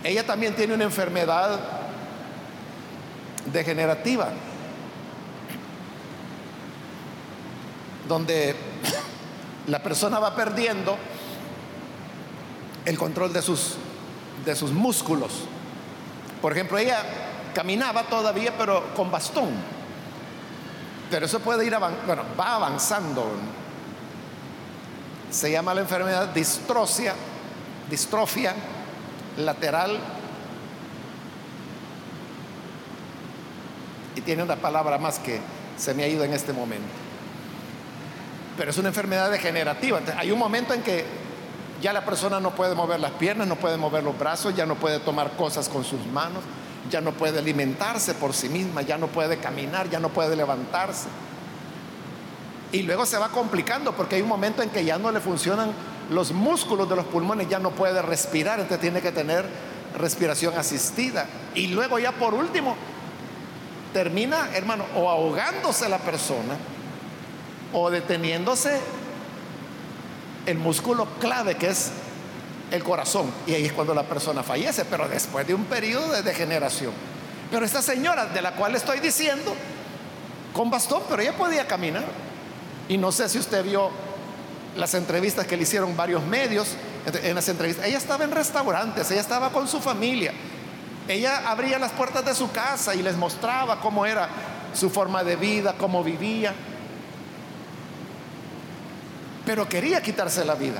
Ella 0.03 0.25
también 0.25 0.55
tiene 0.55 0.73
una 0.73 0.85
enfermedad 0.85 1.59
degenerativa, 3.51 4.29
donde 8.07 8.55
la 9.67 9.83
persona 9.83 10.19
va 10.19 10.35
perdiendo 10.35 10.97
el 12.85 12.97
control 12.97 13.33
de 13.33 13.41
sus, 13.41 13.75
de 14.45 14.55
sus 14.55 14.71
músculos. 14.71 15.31
Por 16.41 16.53
ejemplo, 16.53 16.77
ella 16.77 17.03
caminaba 17.53 18.03
todavía, 18.03 18.57
pero 18.57 18.93
con 18.95 19.11
bastón. 19.11 19.49
Pero 21.11 21.25
eso 21.25 21.39
puede 21.39 21.65
ir, 21.65 21.75
bueno, 22.05 22.23
va 22.39 22.55
avanzando. 22.55 23.25
Se 25.29 25.51
llama 25.51 25.73
la 25.73 25.81
enfermedad 25.81 26.29
distrofia, 26.29 27.13
distrofia 27.89 28.55
lateral. 29.45 29.99
Y 34.15 34.21
tiene 34.21 34.43
una 34.43 34.57
palabra 34.57 34.97
más 34.97 35.19
que 35.19 35.39
se 35.77 35.93
me 35.93 36.03
ha 36.03 36.07
ido 36.07 36.23
en 36.23 36.33
este 36.33 36.53
momento. 36.53 36.87
Pero 38.57 38.71
es 38.71 38.77
una 38.77 38.89
enfermedad 38.89 39.31
degenerativa. 39.31 40.01
hay 40.17 40.31
un 40.31 40.39
momento 40.39 40.73
en 40.73 40.81
que 40.81 41.05
ya 41.81 41.93
la 41.93 42.03
persona 42.03 42.39
no 42.39 42.51
puede 42.51 42.75
mover 42.75 42.99
las 42.99 43.11
piernas, 43.11 43.47
no 43.47 43.55
puede 43.55 43.77
mover 43.77 44.03
los 44.03 44.17
brazos, 44.17 44.55
ya 44.55 44.65
no 44.65 44.75
puede 44.75 44.99
tomar 44.99 45.31
cosas 45.37 45.69
con 45.69 45.85
sus 45.85 46.05
manos, 46.07 46.43
ya 46.89 46.99
no 46.99 47.13
puede 47.13 47.39
alimentarse 47.39 48.13
por 48.13 48.33
sí 48.33 48.49
misma, 48.49 48.81
ya 48.81 48.97
no 48.97 49.07
puede 49.07 49.37
caminar, 49.37 49.89
ya 49.89 49.99
no 49.99 50.09
puede 50.09 50.35
levantarse. 50.35 51.07
Y 52.71 52.83
luego 52.83 53.05
se 53.05 53.17
va 53.17 53.29
complicando 53.29 53.93
porque 53.93 54.15
hay 54.15 54.21
un 54.21 54.27
momento 54.27 54.61
en 54.61 54.69
que 54.69 54.83
ya 54.83 54.97
no 54.97 55.11
le 55.11 55.19
funcionan 55.19 55.71
los 56.09 56.31
músculos 56.31 56.89
de 56.89 56.95
los 56.95 57.05
pulmones, 57.05 57.47
ya 57.49 57.59
no 57.59 57.71
puede 57.71 58.01
respirar, 58.01 58.59
entonces 58.59 58.81
tiene 58.81 59.01
que 59.01 59.11
tener 59.11 59.45
respiración 59.97 60.57
asistida. 60.57 61.25
Y 61.55 61.67
luego 61.67 61.99
ya 61.99 62.11
por 62.11 62.33
último, 62.33 62.75
termina, 63.93 64.49
hermano, 64.53 64.85
o 64.95 65.09
ahogándose 65.09 65.87
la 65.89 65.99
persona 65.99 66.57
o 67.73 67.89
deteniéndose 67.89 68.79
el 70.45 70.57
músculo 70.57 71.07
clave 71.19 71.55
que 71.55 71.67
es 71.67 71.91
el 72.71 72.83
corazón. 72.83 73.31
Y 73.45 73.53
ahí 73.53 73.65
es 73.65 73.73
cuando 73.73 73.93
la 73.93 74.03
persona 74.03 74.43
fallece, 74.43 74.85
pero 74.85 75.07
después 75.07 75.45
de 75.45 75.53
un 75.53 75.65
periodo 75.65 76.11
de 76.11 76.23
degeneración. 76.23 76.93
Pero 77.51 77.65
esta 77.65 77.81
señora 77.81 78.27
de 78.27 78.41
la 78.41 78.53
cual 78.53 78.75
estoy 78.75 78.99
diciendo, 78.99 79.55
con 80.53 80.69
bastón, 80.69 81.03
pero 81.09 81.21
ella 81.21 81.35
podía 81.35 81.67
caminar. 81.67 82.05
Y 82.87 82.97
no 82.97 83.11
sé 83.11 83.29
si 83.29 83.37
usted 83.37 83.63
vio 83.63 83.91
las 84.75 84.93
entrevistas 84.93 85.45
que 85.45 85.57
le 85.57 85.63
hicieron 85.63 85.95
varios 85.95 86.23
medios. 86.23 86.75
En 87.23 87.35
las 87.35 87.47
entrevistas, 87.49 87.85
ella 87.85 87.97
estaba 87.97 88.23
en 88.23 88.31
restaurantes, 88.31 89.09
ella 89.11 89.21
estaba 89.21 89.51
con 89.51 89.67
su 89.67 89.79
familia. 89.79 90.33
Ella 91.07 91.49
abría 91.49 91.79
las 91.79 91.91
puertas 91.91 92.23
de 92.25 92.35
su 92.35 92.51
casa 92.51 92.93
y 92.93 93.01
les 93.01 93.17
mostraba 93.17 93.81
cómo 93.81 94.05
era 94.05 94.29
su 94.73 94.89
forma 94.89 95.23
de 95.23 95.35
vida, 95.35 95.75
cómo 95.77 96.03
vivía 96.03 96.53
pero 99.49 99.67
quería 99.67 99.99
quitarse 100.03 100.45
la 100.45 100.53
vida. 100.53 100.79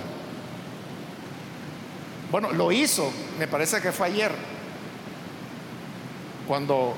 Bueno, 2.29 2.51
lo 2.51 2.71
hizo, 2.71 3.11
me 3.39 3.47
parece 3.47 3.81
que 3.81 3.91
fue 3.91 4.05
ayer, 4.05 4.31
cuando 6.47 6.93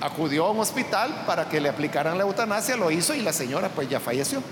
acudió 0.00 0.46
a 0.46 0.50
un 0.50 0.58
hospital 0.58 1.22
para 1.24 1.48
que 1.48 1.60
le 1.60 1.68
aplicaran 1.68 2.18
la 2.18 2.24
eutanasia, 2.24 2.74
lo 2.74 2.90
hizo 2.90 3.14
y 3.14 3.22
la 3.22 3.32
señora 3.32 3.68
pues 3.68 3.88
ya 3.88 4.00
falleció. 4.00 4.42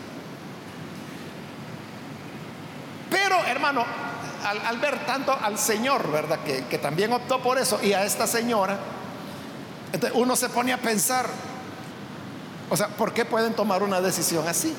Pero 3.10 3.44
hermano, 3.58 3.84
al, 4.44 4.78
ver 4.78 5.04
tanto 5.04 5.32
al 5.32 5.58
Señor, 5.58 6.10
¿verdad? 6.10 6.38
Que, 6.44 6.78
también 6.78 7.12
optó 7.12 7.42
por 7.42 7.58
eso, 7.58 7.80
y 7.82 7.92
a 7.92 8.04
esta 8.04 8.26
señora, 8.26 8.78
uno 10.14 10.36
se 10.36 10.48
pone 10.48 10.72
a 10.72 10.78
pensar, 10.78 11.26
o 12.70 12.76
sea, 12.76 12.88
¿por 12.88 13.12
qué 13.12 13.24
pueden 13.24 13.54
tomar 13.54 13.82
una 13.82 14.00
decisión 14.00 14.46
así? 14.46 14.74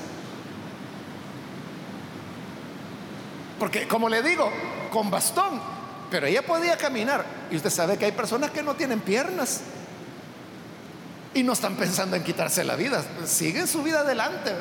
Porque 3.59 3.87
como 3.87 4.07
le 4.07 4.23
digo, 4.23 4.49
con 4.91 5.11
bastón, 5.11 5.59
pero 6.09 6.25
ella 6.25 6.45
podía 6.45 6.77
caminar. 6.77 7.25
Y 7.51 7.57
usted 7.57 7.69
sabe 7.69 7.97
que 7.97 8.05
hay 8.05 8.13
personas 8.13 8.51
que 8.51 8.63
no 8.63 8.75
tienen 8.75 9.01
piernas 9.01 9.61
y 11.33 11.43
no 11.43 11.51
están 11.51 11.75
pensando 11.75 12.15
en 12.15 12.23
quitarse 12.23 12.63
la 12.63 12.77
vida, 12.77 13.03
siguen 13.25 13.67
su 13.67 13.83
vida 13.83 13.99
adelante. 13.99 14.53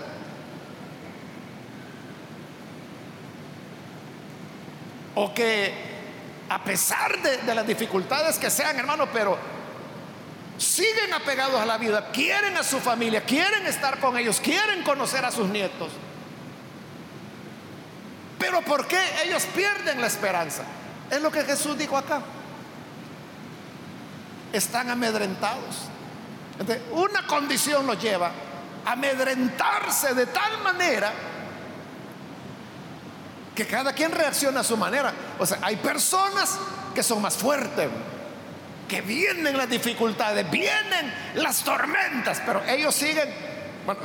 O 5.20 5.34
que 5.34 5.74
a 6.48 6.62
pesar 6.62 7.20
de, 7.20 7.52
las 7.52 7.66
dificultades 7.66 8.38
que 8.38 8.50
sean, 8.50 8.78
hermano, 8.78 9.08
pero 9.12 9.36
siguen 10.56 11.12
apegados 11.12 11.60
a 11.60 11.66
la 11.66 11.76
vida, 11.76 12.10
quieren 12.12 12.56
a 12.56 12.62
su 12.62 12.78
familia, 12.78 13.24
quieren 13.24 13.66
estar 13.66 13.98
con 13.98 14.16
ellos, 14.16 14.38
quieren 14.38 14.84
conocer 14.84 15.24
a 15.24 15.32
sus 15.32 15.48
nietos. 15.48 15.90
Pero 18.38 18.62
¿por 18.62 18.86
qué 18.86 19.00
ellos 19.24 19.44
pierden 19.56 20.00
la 20.00 20.06
esperanza? 20.06 20.62
Es 21.10 21.20
lo 21.20 21.32
que 21.32 21.42
Jesús 21.42 21.76
dijo 21.76 21.96
acá. 21.96 22.22
Están 24.52 24.88
amedrentados. 24.88 25.88
una 26.92 27.26
condición 27.26 27.88
los 27.88 28.00
lleva 28.00 28.30
a 28.86 28.92
amedrentarse 28.92 30.14
de 30.14 30.26
tal 30.26 30.62
manera 30.62 31.12
que 33.58 33.66
cada 33.66 33.92
quien 33.92 34.12
reacciona 34.12 34.60
a 34.60 34.62
su 34.62 34.76
manera. 34.76 35.12
O 35.36 35.44
sea, 35.44 35.58
hay 35.62 35.74
personas 35.74 36.56
que 36.94 37.02
son 37.02 37.20
más 37.20 37.36
fuertes, 37.36 37.88
que 38.86 39.00
vienen 39.00 39.56
las 39.56 39.68
dificultades, 39.68 40.48
vienen 40.48 41.12
las 41.34 41.64
tormentas, 41.64 42.40
pero 42.46 42.62
ellos 42.62 42.94
siguen, 42.94 43.28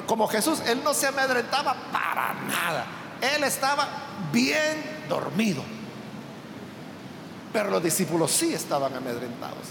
como 0.07 0.27
Jesús, 0.27 0.59
él 0.65 0.83
no 0.83 0.95
se 0.95 1.05
amedrentaba 1.05 1.75
para 1.91 2.33
nada. 2.33 2.85
Él 3.21 3.43
estaba 3.43 3.87
bien 4.31 5.05
dormido. 5.07 5.63
Pero 7.53 7.69
los 7.69 7.83
discípulos 7.83 8.31
sí 8.31 8.55
estaban 8.55 8.95
amedrentados. 8.95 9.67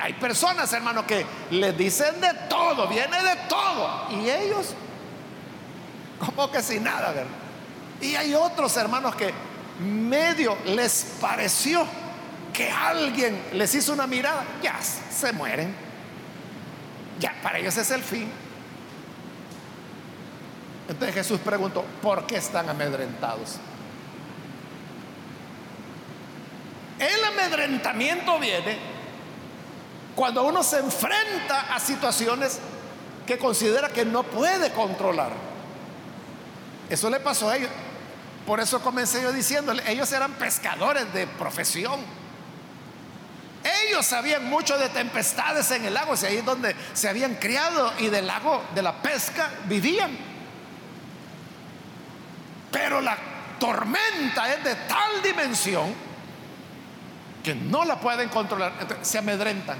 Hay 0.00 0.14
personas, 0.14 0.72
hermano, 0.72 1.06
que 1.06 1.26
le 1.50 1.74
dicen 1.74 2.22
de 2.22 2.32
todo, 2.48 2.88
viene 2.88 3.22
de 3.22 3.36
todo. 3.50 4.06
Y 4.12 4.30
ellos, 4.30 4.68
como 6.18 6.50
que 6.50 6.62
sin 6.62 6.84
nada, 6.84 7.12
¿verdad? 7.12 7.45
Y 8.00 8.14
hay 8.14 8.34
otros 8.34 8.76
hermanos 8.76 9.14
que 9.16 9.32
medio 9.80 10.56
les 10.66 11.16
pareció 11.20 11.86
que 12.52 12.70
alguien 12.70 13.40
les 13.52 13.74
hizo 13.74 13.92
una 13.92 14.06
mirada, 14.06 14.44
ya 14.62 14.80
se 14.82 15.32
mueren. 15.32 15.74
Ya, 17.18 17.34
para 17.42 17.58
ellos 17.58 17.76
es 17.76 17.90
el 17.90 18.02
fin. 18.02 18.30
Entonces 20.88 21.14
Jesús 21.14 21.40
preguntó, 21.40 21.84
¿por 22.00 22.26
qué 22.26 22.36
están 22.36 22.68
amedrentados? 22.68 23.56
El 26.98 27.24
amedrentamiento 27.24 28.38
viene 28.38 28.78
cuando 30.14 30.44
uno 30.44 30.62
se 30.62 30.78
enfrenta 30.78 31.74
a 31.74 31.80
situaciones 31.80 32.58
que 33.26 33.36
considera 33.36 33.88
que 33.88 34.04
no 34.04 34.22
puede 34.22 34.72
controlar. 34.72 35.32
Eso 36.88 37.10
le 37.10 37.20
pasó 37.20 37.50
a 37.50 37.56
ellos. 37.56 37.70
Por 38.46 38.60
eso 38.60 38.80
comencé 38.80 39.22
yo 39.22 39.32
diciéndole, 39.32 39.82
ellos 39.90 40.10
eran 40.12 40.32
pescadores 40.34 41.12
de 41.12 41.26
profesión. 41.26 42.00
Ellos 43.88 44.06
sabían 44.06 44.48
mucho 44.48 44.78
de 44.78 44.88
tempestades 44.88 45.68
en 45.72 45.84
el 45.84 45.94
lago, 45.94 46.14
y 46.14 46.24
ahí 46.24 46.36
es 46.36 46.44
donde 46.44 46.76
se 46.94 47.08
habían 47.08 47.34
criado 47.34 47.92
y 47.98 48.06
del 48.06 48.28
lago 48.28 48.62
de 48.74 48.82
la 48.82 49.02
pesca 49.02 49.50
vivían. 49.66 50.16
Pero 52.70 53.00
la 53.00 53.18
tormenta 53.58 54.54
es 54.54 54.62
de 54.62 54.74
tal 54.74 55.22
dimensión 55.24 55.92
que 57.42 57.54
no 57.54 57.84
la 57.84 57.98
pueden 57.98 58.28
controlar. 58.28 58.72
se 59.02 59.18
amedrentan. 59.18 59.78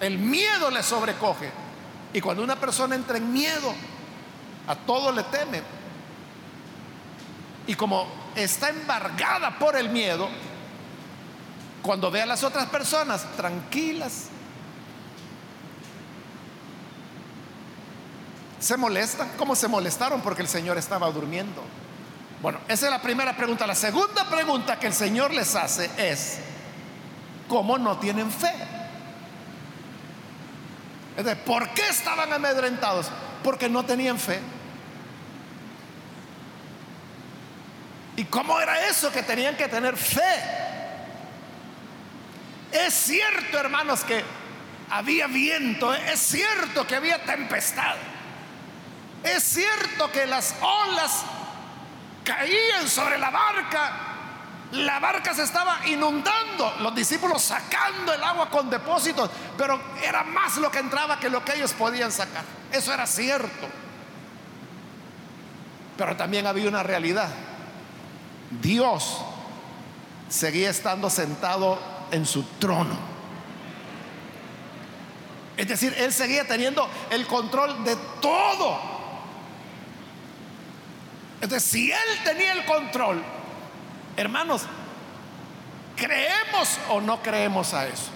El 0.00 0.18
miedo 0.18 0.70
le 0.70 0.82
sobrecoge. 0.82 1.50
Y 2.14 2.22
cuando 2.22 2.42
una 2.42 2.56
persona 2.56 2.94
entra 2.94 3.18
en 3.18 3.30
miedo, 3.30 3.74
a 4.66 4.74
todo 4.74 5.12
le 5.12 5.22
teme. 5.24 5.79
Y 7.70 7.76
como 7.76 8.04
está 8.34 8.70
embargada 8.70 9.56
por 9.56 9.76
el 9.76 9.90
miedo, 9.90 10.28
cuando 11.82 12.10
ve 12.10 12.20
a 12.20 12.26
las 12.26 12.42
otras 12.42 12.66
personas 12.66 13.24
tranquilas, 13.36 14.24
se 18.58 18.76
molestan, 18.76 19.28
como 19.36 19.54
se 19.54 19.68
molestaron 19.68 20.20
porque 20.20 20.42
el 20.42 20.48
Señor 20.48 20.78
estaba 20.78 21.08
durmiendo. 21.12 21.62
Bueno, 22.42 22.58
esa 22.66 22.86
es 22.86 22.90
la 22.90 23.00
primera 23.00 23.36
pregunta. 23.36 23.68
La 23.68 23.76
segunda 23.76 24.28
pregunta 24.28 24.80
que 24.80 24.88
el 24.88 24.92
Señor 24.92 25.32
les 25.32 25.54
hace 25.54 25.88
es, 25.96 26.40
¿cómo 27.48 27.78
no 27.78 28.00
tienen 28.00 28.32
fe? 28.32 28.52
Es 31.16 31.24
decir, 31.24 31.44
¿por 31.44 31.68
qué 31.68 31.88
estaban 31.88 32.32
amedrentados? 32.32 33.06
Porque 33.44 33.68
no 33.68 33.84
tenían 33.84 34.18
fe. 34.18 34.40
¿Y 38.20 38.26
cómo 38.26 38.60
era 38.60 38.86
eso 38.86 39.10
que 39.10 39.22
tenían 39.22 39.56
que 39.56 39.66
tener 39.66 39.96
fe? 39.96 40.20
Es 42.70 42.92
cierto, 42.92 43.58
hermanos, 43.58 44.04
que 44.04 44.22
había 44.90 45.26
viento, 45.26 45.94
es 45.94 46.20
cierto 46.20 46.86
que 46.86 46.96
había 46.96 47.24
tempestad, 47.24 47.96
es 49.24 49.42
cierto 49.42 50.12
que 50.12 50.26
las 50.26 50.54
olas 50.60 51.22
caían 52.22 52.86
sobre 52.90 53.16
la 53.16 53.30
barca. 53.30 53.92
La 54.72 55.00
barca 55.00 55.32
se 55.32 55.44
estaba 55.44 55.80
inundando, 55.86 56.76
los 56.80 56.94
discípulos 56.94 57.40
sacando 57.40 58.12
el 58.12 58.22
agua 58.22 58.50
con 58.50 58.68
depósitos, 58.68 59.30
pero 59.56 59.80
era 60.02 60.24
más 60.24 60.58
lo 60.58 60.70
que 60.70 60.80
entraba 60.80 61.18
que 61.18 61.30
lo 61.30 61.42
que 61.42 61.54
ellos 61.54 61.72
podían 61.72 62.12
sacar. 62.12 62.44
Eso 62.70 62.92
era 62.92 63.06
cierto. 63.06 63.66
Pero 65.96 66.14
también 66.18 66.46
había 66.46 66.68
una 66.68 66.82
realidad. 66.82 67.30
Dios 68.50 69.18
seguía 70.28 70.70
estando 70.70 71.08
sentado 71.08 71.78
en 72.10 72.26
su 72.26 72.42
trono. 72.58 72.96
Es 75.56 75.68
decir, 75.68 75.94
Él 75.98 76.12
seguía 76.12 76.46
teniendo 76.46 76.88
el 77.10 77.26
control 77.26 77.84
de 77.84 77.96
todo. 78.20 78.80
Entonces, 81.40 81.70
si 81.70 81.92
Él 81.92 81.98
tenía 82.24 82.52
el 82.52 82.64
control, 82.64 83.22
hermanos, 84.16 84.62
¿creemos 85.96 86.78
o 86.88 87.00
no 87.00 87.22
creemos 87.22 87.74
a 87.74 87.86
eso? 87.86 88.10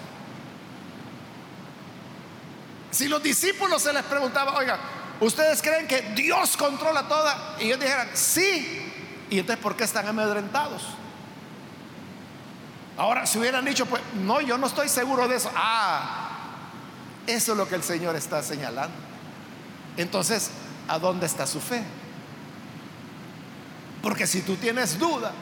Si 2.90 3.09
los 3.09 3.23
discípulos 3.23 3.83
se 3.83 3.92
les 3.92 4.05
preguntaba, 4.05 4.57
oiga, 4.57 4.79
¿ustedes 5.20 5.61
creen 5.61 5.87
que 5.87 6.01
Dios 6.14 6.57
controla 6.57 7.09
toda? 7.09 7.57
Y 7.61 7.64
ellos 7.64 7.81
dijeran, 7.81 8.09
sí. 8.14 8.84
¿Y 9.31 9.39
entonces 9.39 9.63
por 9.63 9.77
qué 9.77 9.85
están 9.85 10.07
amedrentados? 10.07 10.83
Ahora, 12.97 13.27
si 13.27 13.39
hubieran 13.39 13.65
dicho, 13.65 13.87
pues, 13.87 14.03
no, 14.15 14.41
yo 14.41 14.57
no 14.57 14.67
estoy 14.67 14.89
seguro 14.89 15.27
de 15.27 15.37
eso. 15.37 15.51
Ah, 15.57 16.31
eso 17.27 17.53
es 17.53 17.59
lo 17.59 17.69
que 17.69 17.75
el 17.75 17.83
Señor 17.83 18.15
está 18.15 18.43
señalando. 18.43 18.97
Entonces, 19.97 20.51
¿a 20.89 20.99
dónde 20.99 21.27
está 21.27 21.47
su 21.47 21.61
fe? 21.61 21.83
Porque 24.03 24.27
si 24.27 24.43
tú 24.43 24.57
tienes 24.57 24.99
duda 24.99 25.33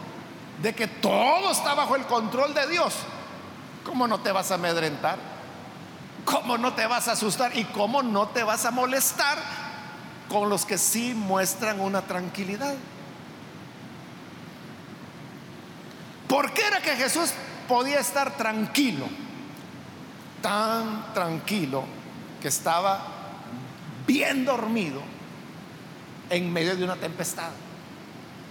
de 0.62 0.74
que 0.74 0.86
todo 0.86 1.50
está 1.50 1.74
bajo 1.74 1.96
el 1.96 2.06
control 2.06 2.54
de 2.54 2.68
Dios, 2.68 2.94
¿cómo 3.84 4.06
no 4.06 4.20
te 4.20 4.32
vas 4.32 4.50
a 4.50 4.54
amedrentar? 4.54 5.18
¿Cómo 6.24 6.56
no 6.56 6.72
te 6.72 6.86
vas 6.86 7.08
a 7.08 7.12
asustar? 7.12 7.56
¿Y 7.58 7.64
cómo 7.64 8.02
no 8.02 8.28
te 8.28 8.44
vas 8.44 8.64
a 8.64 8.70
molestar 8.70 9.38
con 10.28 10.48
los 10.48 10.64
que 10.64 10.78
sí 10.78 11.12
muestran 11.14 11.80
una 11.80 12.02
tranquilidad? 12.02 12.74
¿Por 16.32 16.54
qué 16.54 16.66
era 16.66 16.80
que 16.80 16.96
Jesús 16.96 17.30
podía 17.68 18.00
estar 18.00 18.38
tranquilo? 18.38 19.04
Tan 20.40 21.12
tranquilo 21.12 21.84
que 22.40 22.48
estaba 22.48 23.04
bien 24.06 24.46
dormido 24.46 25.02
en 26.30 26.50
medio 26.50 26.74
de 26.74 26.84
una 26.84 26.96
tempestad 26.96 27.50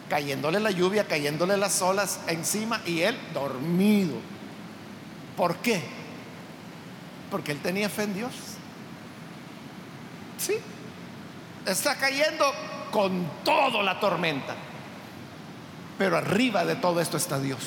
cayéndole 0.07 0.59
la 0.59 0.69
lluvia, 0.69 1.07
cayéndole 1.07 1.57
las 1.57 1.81
olas 1.81 2.19
encima 2.27 2.81
y 2.85 3.01
él 3.01 3.17
dormido. 3.33 4.17
¿Por 5.35 5.55
qué? 5.55 5.81
Porque 7.31 7.51
él 7.51 7.61
tenía 7.61 7.89
fe 7.89 8.03
en 8.03 8.13
Dios. 8.13 8.31
Sí, 10.37 10.53
está 11.65 11.95
cayendo 11.95 12.45
con 12.91 13.27
toda 13.43 13.81
la 13.81 13.99
tormenta. 13.99 14.53
Pero 16.01 16.17
arriba 16.17 16.65
de 16.65 16.75
todo 16.77 16.99
esto 16.99 17.15
está 17.15 17.39
Dios. 17.39 17.59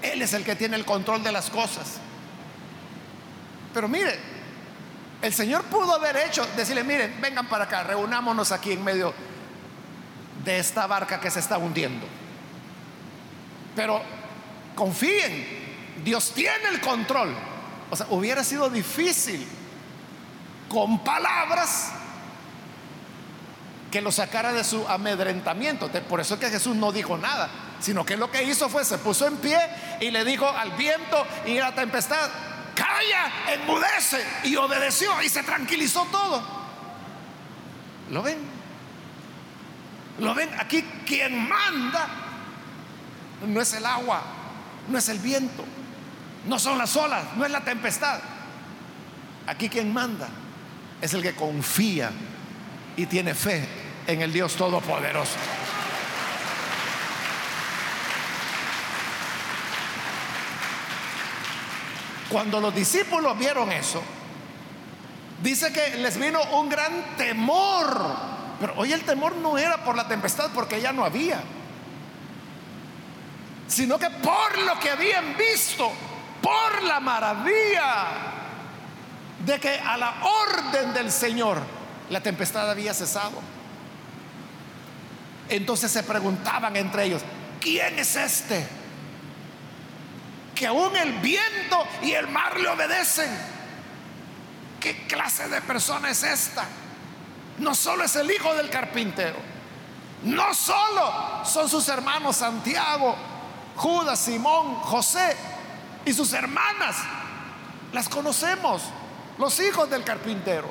Él 0.00 0.22
es 0.22 0.32
el 0.32 0.44
que 0.44 0.56
tiene 0.56 0.76
el 0.76 0.86
control 0.86 1.22
de 1.22 1.30
las 1.30 1.50
cosas. 1.50 1.98
Pero 3.74 3.86
mire, 3.86 4.18
el 5.20 5.34
Señor 5.34 5.64
pudo 5.64 5.94
haber 5.94 6.16
hecho, 6.16 6.42
decirle, 6.56 6.82
miren, 6.82 7.20
vengan 7.20 7.46
para 7.50 7.64
acá, 7.64 7.82
reunámonos 7.82 8.50
aquí 8.50 8.72
en 8.72 8.82
medio 8.82 9.12
de 10.42 10.58
esta 10.58 10.86
barca 10.86 11.20
que 11.20 11.30
se 11.30 11.40
está 11.40 11.58
hundiendo. 11.58 12.06
Pero 13.76 14.00
confíen, 14.74 15.48
Dios 16.02 16.32
tiene 16.32 16.70
el 16.72 16.80
control. 16.80 17.36
O 17.90 17.96
sea, 17.96 18.06
hubiera 18.08 18.42
sido 18.42 18.70
difícil 18.70 19.46
con 20.70 21.04
palabras 21.04 21.92
que 23.90 24.00
lo 24.00 24.12
sacara 24.12 24.52
de 24.52 24.64
su 24.64 24.86
amedrentamiento. 24.88 25.90
Por 26.08 26.20
eso 26.20 26.34
es 26.34 26.40
que 26.40 26.50
Jesús 26.50 26.76
no 26.76 26.92
dijo 26.92 27.18
nada, 27.18 27.50
sino 27.80 28.04
que 28.04 28.16
lo 28.16 28.30
que 28.30 28.44
hizo 28.44 28.68
fue 28.68 28.84
se 28.84 28.98
puso 28.98 29.26
en 29.26 29.36
pie 29.38 29.58
y 30.00 30.10
le 30.10 30.24
dijo 30.24 30.48
al 30.48 30.72
viento 30.72 31.26
y 31.46 31.58
a 31.58 31.70
la 31.70 31.74
tempestad, 31.74 32.30
calla, 32.74 33.52
enmudece, 33.54 34.24
y 34.44 34.56
obedeció 34.56 35.20
y 35.22 35.28
se 35.28 35.42
tranquilizó 35.42 36.06
todo. 36.10 36.42
¿Lo 38.10 38.22
ven? 38.22 38.38
¿Lo 40.18 40.34
ven? 40.34 40.50
Aquí 40.58 40.82
quien 41.06 41.48
manda 41.48 42.08
no 43.46 43.60
es 43.60 43.72
el 43.72 43.86
agua, 43.86 44.22
no 44.88 44.98
es 44.98 45.08
el 45.08 45.18
viento, 45.18 45.64
no 46.46 46.58
son 46.58 46.78
las 46.78 46.94
olas, 46.96 47.24
no 47.36 47.44
es 47.44 47.50
la 47.50 47.64
tempestad. 47.64 48.20
Aquí 49.46 49.68
quien 49.68 49.92
manda 49.92 50.28
es 51.00 51.14
el 51.14 51.22
que 51.22 51.34
confía 51.34 52.12
y 52.96 53.06
tiene 53.06 53.34
fe 53.34 53.79
en 54.10 54.22
el 54.22 54.32
Dios 54.32 54.54
Todopoderoso. 54.54 55.36
Cuando 62.28 62.60
los 62.60 62.74
discípulos 62.74 63.36
vieron 63.38 63.72
eso, 63.72 64.02
dice 65.42 65.72
que 65.72 65.96
les 65.96 66.16
vino 66.16 66.40
un 66.52 66.68
gran 66.68 67.16
temor 67.16 68.30
pero 68.60 68.74
hoy 68.76 68.92
el 68.92 69.02
temor 69.02 69.34
no 69.36 69.56
era 69.56 69.82
por 69.82 69.96
la 69.96 70.06
tempestad 70.06 70.50
porque 70.54 70.82
ya 70.82 70.92
no 70.92 71.02
había, 71.02 71.40
sino 73.66 73.98
que 73.98 74.10
por 74.10 74.58
lo 74.58 74.78
que 74.78 74.90
habían 74.90 75.34
visto, 75.38 75.90
por 76.42 76.82
la 76.82 77.00
maravilla 77.00 78.04
de 79.46 79.58
que 79.58 79.78
a 79.78 79.96
la 79.96 80.14
orden 80.22 80.92
del 80.92 81.10
Señor 81.10 81.58
la 82.10 82.20
tempestad 82.20 82.70
había 82.70 82.92
cesado. 82.92 83.40
Entonces 85.50 85.90
se 85.90 86.02
preguntaban 86.02 86.76
entre 86.76 87.04
ellos, 87.04 87.22
¿quién 87.60 87.98
es 87.98 88.16
este? 88.16 88.66
Que 90.54 90.66
aún 90.66 90.96
el 90.96 91.12
viento 91.20 91.86
y 92.02 92.12
el 92.12 92.28
mar 92.28 92.58
le 92.58 92.68
obedecen. 92.68 93.30
¿Qué 94.80 95.06
clase 95.06 95.48
de 95.48 95.60
persona 95.60 96.10
es 96.10 96.22
esta? 96.22 96.66
no 97.60 97.74
solo 97.74 98.04
es 98.04 98.16
el 98.16 98.30
hijo 98.30 98.54
del 98.54 98.70
carpintero, 98.70 99.36
no 100.24 100.52
solo 100.54 101.44
son 101.44 101.68
sus 101.68 101.86
hermanos 101.88 102.36
Santiago, 102.36 103.14
Judas, 103.76 104.18
Simón, 104.18 104.76
José 104.76 105.36
y 106.04 106.12
sus 106.12 106.32
hermanas, 106.32 106.96
las 107.92 108.08
conocemos, 108.08 108.82
los 109.38 109.60
hijos 109.60 109.88
del 109.90 110.04
carpintero. 110.04 110.68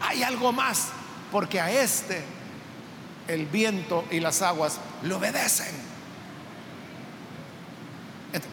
Hay 0.00 0.22
algo 0.22 0.52
más, 0.52 0.88
porque 1.30 1.60
a 1.60 1.70
este 1.70 2.22
el 3.28 3.46
viento 3.46 4.04
y 4.10 4.20
las 4.20 4.42
aguas 4.42 4.78
le 5.02 5.14
obedecen. 5.14 5.88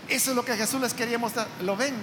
Eso 0.07 0.29
es 0.29 0.35
lo 0.35 0.45
que 0.45 0.55
Jesús 0.55 0.79
les 0.79 0.93
quería 0.93 1.17
mostrar. 1.17 1.47
¿Lo 1.61 1.75
ven? 1.75 1.95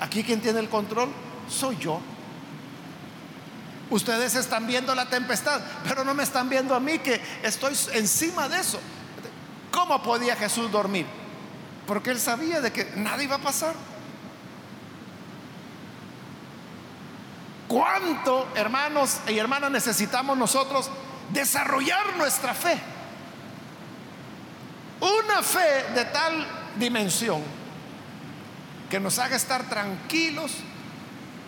Aquí 0.00 0.22
quien 0.22 0.40
tiene 0.40 0.60
el 0.60 0.68
control 0.68 1.10
soy 1.48 1.76
yo. 1.78 2.00
Ustedes 3.90 4.36
están 4.36 4.66
viendo 4.66 4.94
la 4.94 5.06
tempestad, 5.06 5.60
pero 5.86 6.04
no 6.04 6.14
me 6.14 6.22
están 6.22 6.48
viendo 6.48 6.74
a 6.74 6.80
mí 6.80 7.00
que 7.00 7.20
estoy 7.42 7.76
encima 7.94 8.48
de 8.48 8.60
eso. 8.60 8.80
¿Cómo 9.72 10.00
podía 10.02 10.36
Jesús 10.36 10.70
dormir? 10.70 11.06
Porque 11.86 12.10
él 12.10 12.20
sabía 12.20 12.60
de 12.60 12.72
que 12.72 12.84
nada 12.96 13.22
iba 13.22 13.36
a 13.36 13.40
pasar. 13.40 13.74
¿Cuánto, 17.70 18.48
hermanos 18.56 19.20
y 19.28 19.38
hermanas, 19.38 19.70
necesitamos 19.70 20.36
nosotros 20.36 20.90
desarrollar 21.32 22.16
nuestra 22.16 22.52
fe? 22.52 22.76
Una 25.00 25.40
fe 25.40 25.92
de 25.94 26.04
tal 26.06 26.48
dimensión 26.74 27.40
que 28.90 28.98
nos 28.98 29.20
haga 29.20 29.36
estar 29.36 29.68
tranquilos 29.68 30.50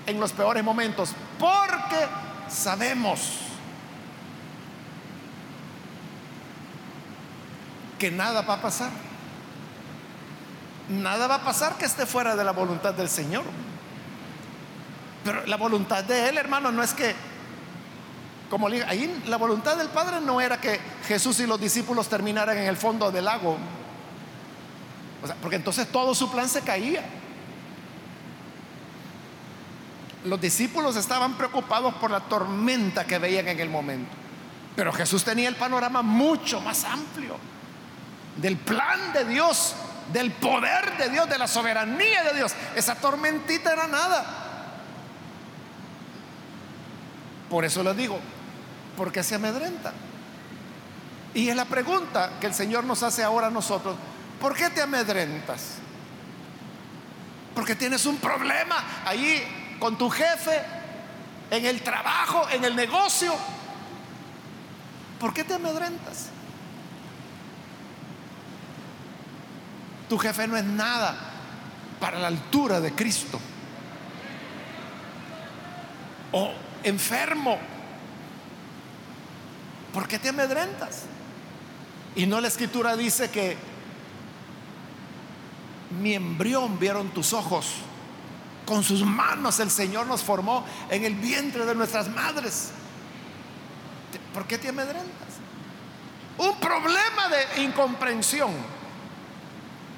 en 0.07 0.20
los 0.20 0.31
peores 0.31 0.62
momentos, 0.62 1.12
porque 1.41 2.07
sabemos 2.49 3.39
que 7.99 8.12
nada 8.12 8.43
va 8.43 8.55
a 8.55 8.62
pasar. 8.62 8.91
Nada 10.89 11.27
va 11.27 11.35
a 11.35 11.43
pasar 11.43 11.75
que 11.79 11.85
esté 11.85 12.07
fuera 12.07 12.37
de 12.37 12.45
la 12.45 12.53
voluntad 12.53 12.95
del 12.95 13.09
Señor. 13.09 13.43
Pero 15.25 15.47
la 15.47 15.57
voluntad 15.57 16.05
de 16.05 16.29
Él, 16.29 16.39
hermano, 16.39 16.73
no 16.73 16.83
es 16.83 16.93
que, 16.93 17.14
como 18.51 18.68
le 18.68 18.85
ahí 18.85 19.23
la 19.27 19.37
voluntad 19.37 19.77
del 19.77 19.89
Padre 19.89 20.20
no 20.20 20.41
era 20.41 20.61
que 20.61 20.81
Jesús 21.07 21.41
y 21.41 21.47
los 21.47 21.61
discípulos 21.61 22.09
terminaran 22.09 22.57
en 22.59 22.66
el 22.66 22.77
fondo 22.77 23.11
del 23.11 23.25
lago. 23.25 23.57
porque 25.41 25.57
entonces 25.57 25.87
todo 25.91 26.14
su 26.14 26.31
plan 26.31 26.49
se 26.49 26.62
caía. 26.62 27.05
Los 30.25 30.41
discípulos 30.41 30.97
estaban 30.97 31.35
preocupados 31.35 31.95
por 31.95 32.11
la 32.11 32.20
tormenta 32.20 33.05
que 33.05 33.18
veían 33.18 33.49
en 33.49 33.59
el 33.59 33.68
momento. 33.68 34.11
Pero 34.77 34.93
Jesús 34.93 35.25
tenía 35.25 35.49
el 35.49 35.57
panorama 35.57 36.03
mucho 36.03 36.61
más 36.61 36.85
amplio 36.85 37.37
del 38.37 38.57
plan 38.57 39.12
de 39.12 39.25
Dios, 39.27 39.75
del 40.12 40.31
poder 40.33 40.97
de 40.97 41.11
Dios, 41.11 41.29
de 41.29 41.39
la 41.39 41.47
soberanía 41.47 42.25
de 42.25 42.35
Dios. 42.35 42.53
Esa 42.75 42.95
tormentita 42.95 43.73
era 43.73 43.87
nada. 43.87 44.41
Por 47.53 47.67
eso 47.67 47.83
les 47.83 47.95
digo, 47.95 48.19
¿por 48.97 49.13
qué 49.13 49.23
se 49.23 49.35
amedrenta? 49.35 49.93
Y 51.35 51.51
es 51.51 51.55
la 51.55 51.67
pregunta 51.67 52.39
que 52.41 52.47
el 52.47 52.55
Señor 52.55 52.85
nos 52.85 53.03
hace 53.03 53.23
ahora 53.23 53.49
a 53.49 53.51
nosotros. 53.51 53.95
¿Por 54.41 54.55
qué 54.55 54.71
te 54.71 54.81
amedrentas? 54.81 55.75
Porque 57.55 57.75
tienes 57.75 58.07
un 58.07 58.17
problema 58.17 59.03
ahí 59.05 59.77
con 59.79 59.99
tu 59.99 60.09
jefe, 60.09 60.63
en 61.51 61.67
el 61.67 61.83
trabajo, 61.83 62.49
en 62.49 62.65
el 62.65 62.75
negocio. 62.75 63.35
¿Por 65.21 65.35
qué 65.35 65.45
te 65.45 65.53
amedrentas? 65.53 66.31
Tu 70.09 70.17
jefe 70.17 70.47
no 70.49 70.57
es 70.57 70.65
nada 70.65 71.15
para 72.01 72.19
la 72.19 72.29
altura 72.29 72.81
de 72.81 72.93
Cristo. 72.95 73.39
O 76.33 76.72
enfermo. 76.85 77.59
¿Por 79.93 80.09
qué 80.09 80.18
te 80.18 80.30
amedrentas? 80.30 81.03
Y 82.14 82.26
no 82.26 82.41
la 82.41 82.49
escritura 82.49 82.97
dice 82.97 83.30
que 83.30 83.57
mi 86.01 86.14
embrión 86.14 86.78
vieron 86.78 87.11
tus 87.11 87.33
ojos. 87.33 87.66
Con 88.66 88.83
sus 88.83 89.05
manos 89.05 89.61
el 89.61 89.70
Señor 89.70 90.07
nos 90.07 90.22
formó 90.22 90.64
en 90.91 91.05
el 91.05 91.14
vientre 91.14 91.64
de 91.66 91.74
nuestras 91.74 92.09
madres. 92.09 92.70
¿Por 94.33 94.47
qué 94.47 94.57
te 94.59 94.68
amedrentas? 94.68 95.28
Un 96.39 96.59
problema 96.59 97.28
de 97.28 97.62
incomprensión. 97.62 98.51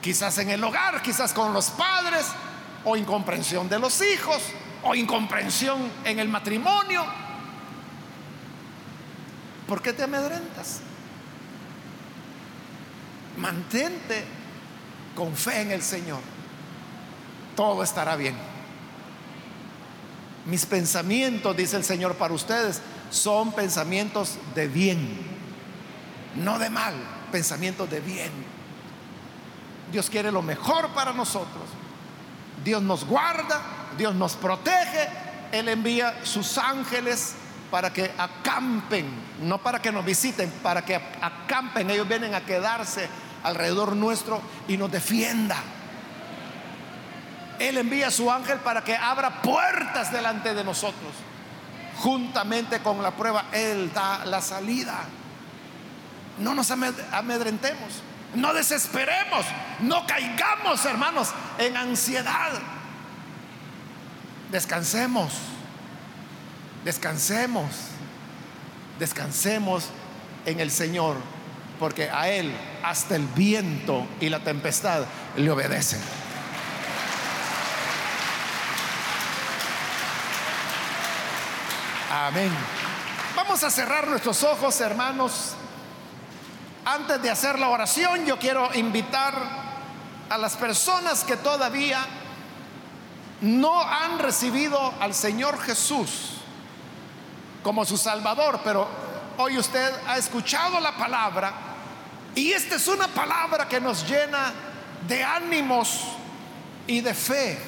Quizás 0.00 0.38
en 0.38 0.50
el 0.50 0.62
hogar, 0.62 1.00
quizás 1.02 1.32
con 1.32 1.52
los 1.52 1.70
padres, 1.70 2.26
o 2.84 2.96
incomprensión 2.96 3.68
de 3.68 3.78
los 3.78 4.00
hijos, 4.02 4.42
o 4.84 4.94
incomprensión 4.94 5.90
en 6.04 6.18
el 6.18 6.28
matrimonio. 6.28 7.04
¿Por 9.66 9.80
qué 9.80 9.92
te 9.92 10.02
amedrentas? 10.02 10.80
Mantente 13.38 14.24
con 15.14 15.34
fe 15.34 15.62
en 15.62 15.70
el 15.70 15.82
Señor. 15.82 16.20
Todo 17.56 17.82
estará 17.82 18.16
bien. 18.16 18.36
Mis 20.46 20.66
pensamientos, 20.66 21.56
dice 21.56 21.76
el 21.76 21.84
Señor, 21.84 22.16
para 22.16 22.34
ustedes 22.34 22.82
son 23.10 23.52
pensamientos 23.52 24.36
de 24.54 24.68
bien, 24.68 25.16
no 26.36 26.58
de 26.58 26.68
mal, 26.68 26.94
pensamientos 27.32 27.88
de 27.88 28.00
bien. 28.00 28.30
Dios 29.90 30.10
quiere 30.10 30.30
lo 30.30 30.42
mejor 30.42 30.88
para 30.88 31.12
nosotros. 31.12 31.64
Dios 32.62 32.82
nos 32.82 33.04
guarda, 33.04 33.62
Dios 33.96 34.14
nos 34.14 34.34
protege. 34.34 35.08
Él 35.52 35.68
envía 35.68 36.24
sus 36.24 36.58
ángeles 36.58 37.34
para 37.70 37.92
que 37.92 38.10
acampen, 38.18 39.06
no 39.40 39.58
para 39.58 39.80
que 39.80 39.90
nos 39.90 40.04
visiten, 40.04 40.50
para 40.62 40.84
que 40.84 40.94
acampen. 40.94 41.90
Ellos 41.90 42.08
vienen 42.08 42.34
a 42.34 42.40
quedarse 42.40 43.08
alrededor 43.42 43.94
nuestro 43.94 44.40
y 44.68 44.76
nos 44.76 44.90
defienda. 44.90 45.56
Él 47.58 47.78
envía 47.78 48.08
a 48.08 48.10
su 48.10 48.30
ángel 48.30 48.58
para 48.58 48.82
que 48.82 48.96
abra 48.96 49.42
puertas 49.42 50.12
delante 50.12 50.54
de 50.54 50.64
nosotros. 50.64 51.12
Juntamente 51.98 52.80
con 52.80 53.02
la 53.02 53.12
prueba, 53.12 53.46
Él 53.52 53.92
da 53.92 54.24
la 54.24 54.40
salida. 54.40 55.04
No 56.38 56.54
nos 56.54 56.70
amedrentemos, 56.70 58.02
no 58.34 58.52
desesperemos, 58.52 59.46
no 59.80 60.04
caigamos, 60.04 60.84
hermanos, 60.84 61.28
en 61.58 61.76
ansiedad. 61.76 62.52
Descansemos, 64.50 65.32
descansemos, 66.84 67.66
descansemos 68.98 69.88
en 70.46 70.60
el 70.60 70.70
Señor 70.70 71.16
porque 71.78 72.08
a 72.10 72.28
Él 72.28 72.52
hasta 72.82 73.16
el 73.16 73.26
viento 73.26 74.06
y 74.20 74.28
la 74.28 74.40
tempestad 74.40 75.04
le 75.36 75.50
obedecen. 75.50 76.00
Amén. 82.10 82.50
Vamos 83.34 83.64
a 83.64 83.70
cerrar 83.70 84.06
nuestros 84.06 84.44
ojos, 84.44 84.80
hermanos. 84.80 85.54
Antes 86.84 87.20
de 87.20 87.30
hacer 87.30 87.58
la 87.58 87.68
oración, 87.68 88.24
yo 88.24 88.38
quiero 88.38 88.72
invitar 88.74 89.34
a 90.30 90.38
las 90.38 90.56
personas 90.56 91.24
que 91.24 91.36
todavía 91.36 92.06
no 93.40 93.80
han 93.82 94.18
recibido 94.18 94.92
al 95.00 95.14
Señor 95.14 95.60
Jesús 95.60 96.30
como 97.62 97.84
su 97.84 97.96
Salvador, 97.96 98.60
pero 98.62 98.88
Hoy 99.36 99.58
usted 99.58 99.92
ha 100.06 100.16
escuchado 100.16 100.78
la 100.78 100.96
palabra 100.96 101.52
y 102.36 102.52
esta 102.52 102.76
es 102.76 102.86
una 102.86 103.08
palabra 103.08 103.68
que 103.68 103.80
nos 103.80 104.08
llena 104.08 104.52
de 105.08 105.24
ánimos 105.24 106.02
y 106.86 107.00
de 107.00 107.14
fe 107.14 107.58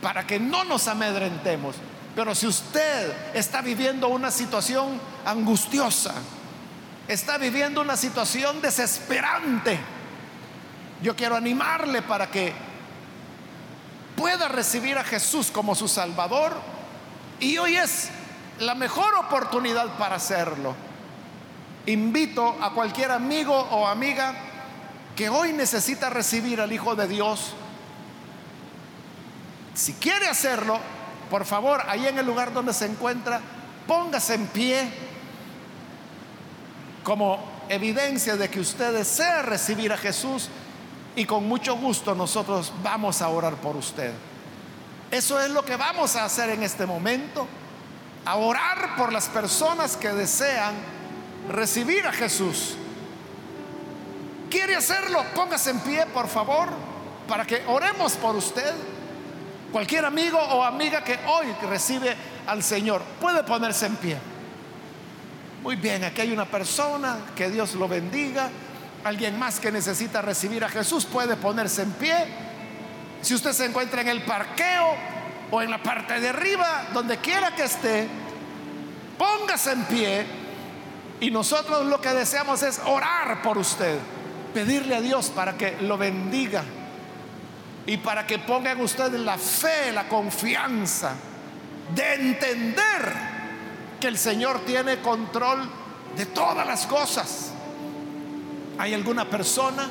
para 0.00 0.24
que 0.24 0.38
no 0.38 0.62
nos 0.64 0.86
amedrentemos. 0.86 1.76
Pero 2.14 2.34
si 2.34 2.46
usted 2.46 3.12
está 3.34 3.60
viviendo 3.60 4.08
una 4.08 4.30
situación 4.30 5.00
angustiosa, 5.24 6.14
está 7.08 7.36
viviendo 7.36 7.80
una 7.80 7.96
situación 7.96 8.60
desesperante, 8.60 9.80
yo 11.02 11.16
quiero 11.16 11.34
animarle 11.34 12.02
para 12.02 12.30
que 12.30 12.52
pueda 14.20 14.48
recibir 14.48 14.98
a 14.98 15.04
Jesús 15.04 15.50
como 15.50 15.74
su 15.74 15.88
Salvador. 15.88 16.52
Y 17.40 17.56
hoy 17.56 17.76
es 17.76 18.10
la 18.58 18.74
mejor 18.74 19.14
oportunidad 19.14 19.96
para 19.96 20.16
hacerlo. 20.16 20.76
Invito 21.86 22.54
a 22.60 22.72
cualquier 22.72 23.12
amigo 23.12 23.54
o 23.54 23.86
amiga 23.86 24.34
que 25.16 25.30
hoy 25.30 25.54
necesita 25.54 26.10
recibir 26.10 26.60
al 26.60 26.70
Hijo 26.70 26.94
de 26.94 27.08
Dios. 27.08 27.54
Si 29.72 29.94
quiere 29.94 30.28
hacerlo, 30.28 30.78
por 31.30 31.46
favor, 31.46 31.82
ahí 31.88 32.06
en 32.06 32.18
el 32.18 32.26
lugar 32.26 32.52
donde 32.52 32.74
se 32.74 32.84
encuentra, 32.84 33.40
póngase 33.86 34.34
en 34.34 34.46
pie 34.48 34.92
como 37.02 37.42
evidencia 37.70 38.36
de 38.36 38.50
que 38.50 38.60
usted 38.60 38.92
desea 38.92 39.40
recibir 39.40 39.94
a 39.94 39.96
Jesús 39.96 40.50
y 41.16 41.24
con 41.24 41.46
mucho 41.48 41.76
gusto 41.76 42.14
nosotros 42.14 42.72
vamos 42.82 43.22
a 43.22 43.28
orar 43.28 43.54
por 43.54 43.76
usted. 43.76 44.12
Eso 45.10 45.40
es 45.40 45.50
lo 45.50 45.64
que 45.64 45.76
vamos 45.76 46.14
a 46.16 46.24
hacer 46.24 46.50
en 46.50 46.62
este 46.62 46.86
momento 46.86 47.46
a 48.24 48.36
orar 48.36 48.96
por 48.96 49.12
las 49.12 49.28
personas 49.28 49.96
que 49.96 50.08
desean 50.10 50.74
recibir 51.48 52.06
a 52.06 52.12
Jesús. 52.12 52.76
¿Quiere 54.50 54.76
hacerlo? 54.76 55.24
Póngase 55.34 55.70
en 55.70 55.80
pie, 55.80 56.06
por 56.06 56.28
favor, 56.28 56.68
para 57.26 57.44
que 57.44 57.62
oremos 57.66 58.12
por 58.14 58.36
usted. 58.36 58.74
Cualquier 59.72 60.04
amigo 60.04 60.38
o 60.38 60.64
amiga 60.64 61.02
que 61.02 61.18
hoy 61.26 61.46
recibe 61.68 62.16
al 62.46 62.62
Señor 62.62 63.02
puede 63.20 63.42
ponerse 63.44 63.86
en 63.86 63.96
pie. 63.96 64.18
Muy 65.62 65.76
bien, 65.76 66.02
aquí 66.04 66.22
hay 66.22 66.32
una 66.32 66.46
persona, 66.46 67.18
que 67.36 67.50
Dios 67.50 67.74
lo 67.74 67.86
bendiga. 67.86 68.50
Alguien 69.04 69.38
más 69.38 69.60
que 69.60 69.72
necesita 69.72 70.20
recibir 70.22 70.64
a 70.64 70.68
Jesús 70.68 71.06
puede 71.06 71.36
ponerse 71.36 71.82
en 71.82 71.92
pie. 71.92 72.14
Si 73.22 73.34
usted 73.34 73.52
se 73.52 73.66
encuentra 73.66 74.00
en 74.02 74.08
el 74.08 74.22
parqueo, 74.22 74.96
o 75.50 75.62
en 75.62 75.70
la 75.70 75.82
parte 75.82 76.20
de 76.20 76.28
arriba, 76.28 76.88
donde 76.92 77.18
quiera 77.18 77.54
que 77.54 77.64
esté, 77.64 78.08
póngase 79.18 79.72
en 79.72 79.84
pie 79.84 80.26
y 81.20 81.30
nosotros 81.30 81.86
lo 81.86 82.00
que 82.00 82.10
deseamos 82.10 82.62
es 82.62 82.80
orar 82.86 83.42
por 83.42 83.58
usted, 83.58 83.98
pedirle 84.54 84.96
a 84.96 85.00
Dios 85.00 85.30
para 85.30 85.56
que 85.56 85.76
lo 85.82 85.98
bendiga 85.98 86.62
y 87.86 87.96
para 87.96 88.26
que 88.26 88.38
ponga 88.38 88.72
en 88.72 88.80
usted 88.80 89.12
la 89.14 89.36
fe, 89.36 89.92
la 89.92 90.08
confianza 90.08 91.12
de 91.94 92.14
entender 92.14 93.14
que 94.00 94.06
el 94.06 94.16
Señor 94.16 94.60
tiene 94.64 95.00
control 95.00 95.68
de 96.16 96.26
todas 96.26 96.66
las 96.66 96.86
cosas. 96.86 97.49
¿Hay 98.80 98.94
alguna 98.94 99.26
persona, 99.26 99.86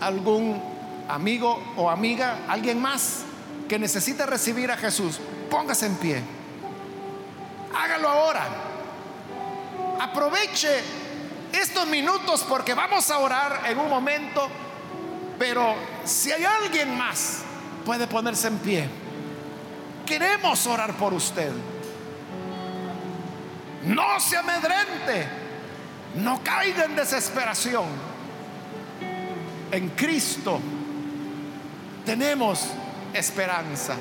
algún 0.00 0.60
amigo 1.08 1.62
o 1.76 1.88
amiga, 1.88 2.38
alguien 2.48 2.82
más 2.82 3.22
que 3.68 3.78
necesita 3.78 4.26
recibir 4.26 4.68
a 4.72 4.76
Jesús, 4.76 5.20
póngase 5.48 5.86
en 5.86 5.94
pie. 5.98 6.20
Hágalo 7.72 8.08
ahora. 8.08 8.46
Aproveche 10.00 10.80
estos 11.52 11.86
minutos 11.86 12.44
porque 12.48 12.74
vamos 12.74 13.08
a 13.12 13.18
orar 13.18 13.60
en 13.66 13.78
un 13.78 13.88
momento, 13.88 14.48
pero 15.38 15.76
si 16.04 16.32
hay 16.32 16.44
alguien 16.44 16.98
más, 16.98 17.42
puede 17.84 18.08
ponerse 18.08 18.48
en 18.48 18.58
pie. 18.58 18.88
queremos 20.04 20.66
orar 20.66 20.94
por 20.94 21.14
usted. 21.14 21.52
No 23.84 24.18
se 24.18 24.36
amedrente, 24.36 25.43
no 26.16 26.42
caiga 26.42 26.84
en 26.84 26.96
desesperación. 26.96 27.84
En 29.70 29.88
Cristo 29.90 30.60
tenemos 32.04 32.66
esperanza. 33.12 33.96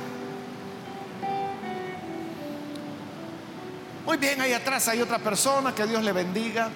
Muy 4.05 4.17
bien, 4.17 4.41
ahí 4.41 4.53
atrás 4.53 4.87
hay 4.89 5.01
otra 5.01 5.17
persona, 5.19 5.73
que 5.73 5.87
Dios 5.87 6.03
le 6.03 6.11
bendiga. 6.11 6.69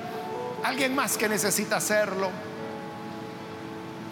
Alguien 0.63 0.95
más 0.95 1.17
que 1.17 1.27
necesita 1.29 1.77
hacerlo. 1.77 2.29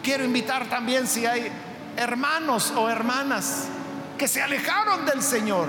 Quiero 0.03 0.23
invitar 0.23 0.67
también 0.67 1.07
si 1.07 1.25
hay 1.25 1.51
hermanos 1.97 2.71
o 2.75 2.89
hermanas 2.89 3.67
que 4.17 4.27
se 4.27 4.41
alejaron 4.41 5.05
del 5.05 5.23
Señor, 5.23 5.67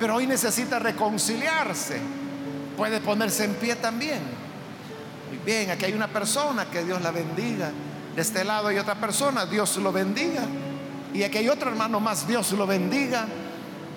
pero 0.00 0.16
hoy 0.16 0.26
necesita 0.26 0.78
reconciliarse. 0.78 2.00
Puede 2.76 3.00
ponerse 3.00 3.44
en 3.44 3.54
pie 3.54 3.76
también. 3.76 4.43
Bien, 5.44 5.70
aquí 5.70 5.86
hay 5.86 5.92
una 5.92 6.08
persona, 6.08 6.66
que 6.66 6.84
Dios 6.84 7.00
la 7.02 7.10
bendiga. 7.10 7.70
De 8.14 8.22
este 8.22 8.44
lado 8.44 8.68
hay 8.68 8.78
otra 8.78 8.94
persona, 8.94 9.46
Dios 9.46 9.76
lo 9.78 9.92
bendiga. 9.92 10.42
Y 11.12 11.22
aquí 11.22 11.38
hay 11.38 11.48
otro 11.48 11.70
hermano 11.70 12.00
más, 12.00 12.26
Dios 12.26 12.52
lo 12.52 12.66
bendiga. 12.66 13.26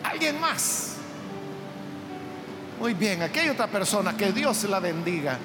Alguien 0.04 0.40
más. 0.40 0.94
Muy 2.80 2.94
bien, 2.94 3.24
aquí 3.24 3.40
hay 3.40 3.50
otra 3.50 3.68
persona, 3.68 4.16
que 4.16 4.32
Dios 4.32 4.64
la 4.66 4.80
bendiga. 4.80 5.38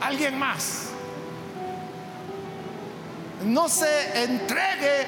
Alguien 0.00 0.38
más. 0.38 0.88
No 3.44 3.68
se 3.68 4.24
entregue 4.24 5.06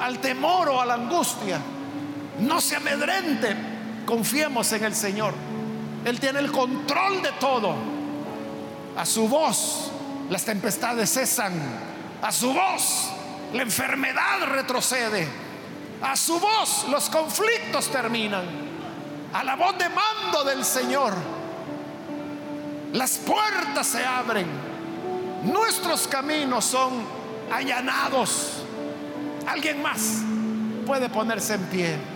al 0.00 0.18
temor 0.18 0.68
o 0.68 0.80
a 0.80 0.86
la 0.86 0.94
angustia. 0.94 1.60
No 2.40 2.60
se 2.60 2.76
amedrente. 2.76 3.56
Confiemos 4.04 4.70
en 4.72 4.84
el 4.84 4.94
Señor. 4.94 5.34
Él 6.06 6.20
tiene 6.20 6.38
el 6.38 6.52
control 6.52 7.20
de 7.20 7.32
todo. 7.32 7.74
A 8.96 9.04
su 9.04 9.26
voz 9.26 9.90
las 10.30 10.44
tempestades 10.44 11.12
cesan. 11.12 11.52
A 12.22 12.30
su 12.30 12.54
voz 12.54 13.10
la 13.52 13.62
enfermedad 13.62 14.44
retrocede. 14.52 15.26
A 16.00 16.14
su 16.14 16.38
voz 16.38 16.86
los 16.90 17.10
conflictos 17.10 17.88
terminan. 17.90 18.44
A 19.32 19.42
la 19.42 19.56
voz 19.56 19.76
de 19.78 19.88
mando 19.88 20.44
del 20.44 20.64
Señor 20.64 21.12
las 22.92 23.18
puertas 23.18 23.88
se 23.88 24.04
abren. 24.04 24.46
Nuestros 25.42 26.06
caminos 26.06 26.66
son 26.66 27.04
allanados. 27.52 28.62
Alguien 29.44 29.82
más 29.82 30.22
puede 30.86 31.08
ponerse 31.08 31.54
en 31.54 31.64
pie. 31.64 32.15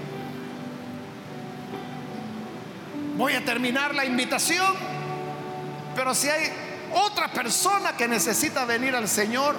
Voy 3.21 3.35
a 3.35 3.45
terminar 3.45 3.95
la 3.95 4.07
invitación, 4.07 4.75
pero 5.95 6.15
si 6.15 6.31
hay 6.31 6.51
otra 6.95 7.29
persona 7.29 7.95
que 7.95 8.09
necesita 8.09 8.65
venir 8.65 8.97
al 8.97 9.09
Señor, 9.09 9.57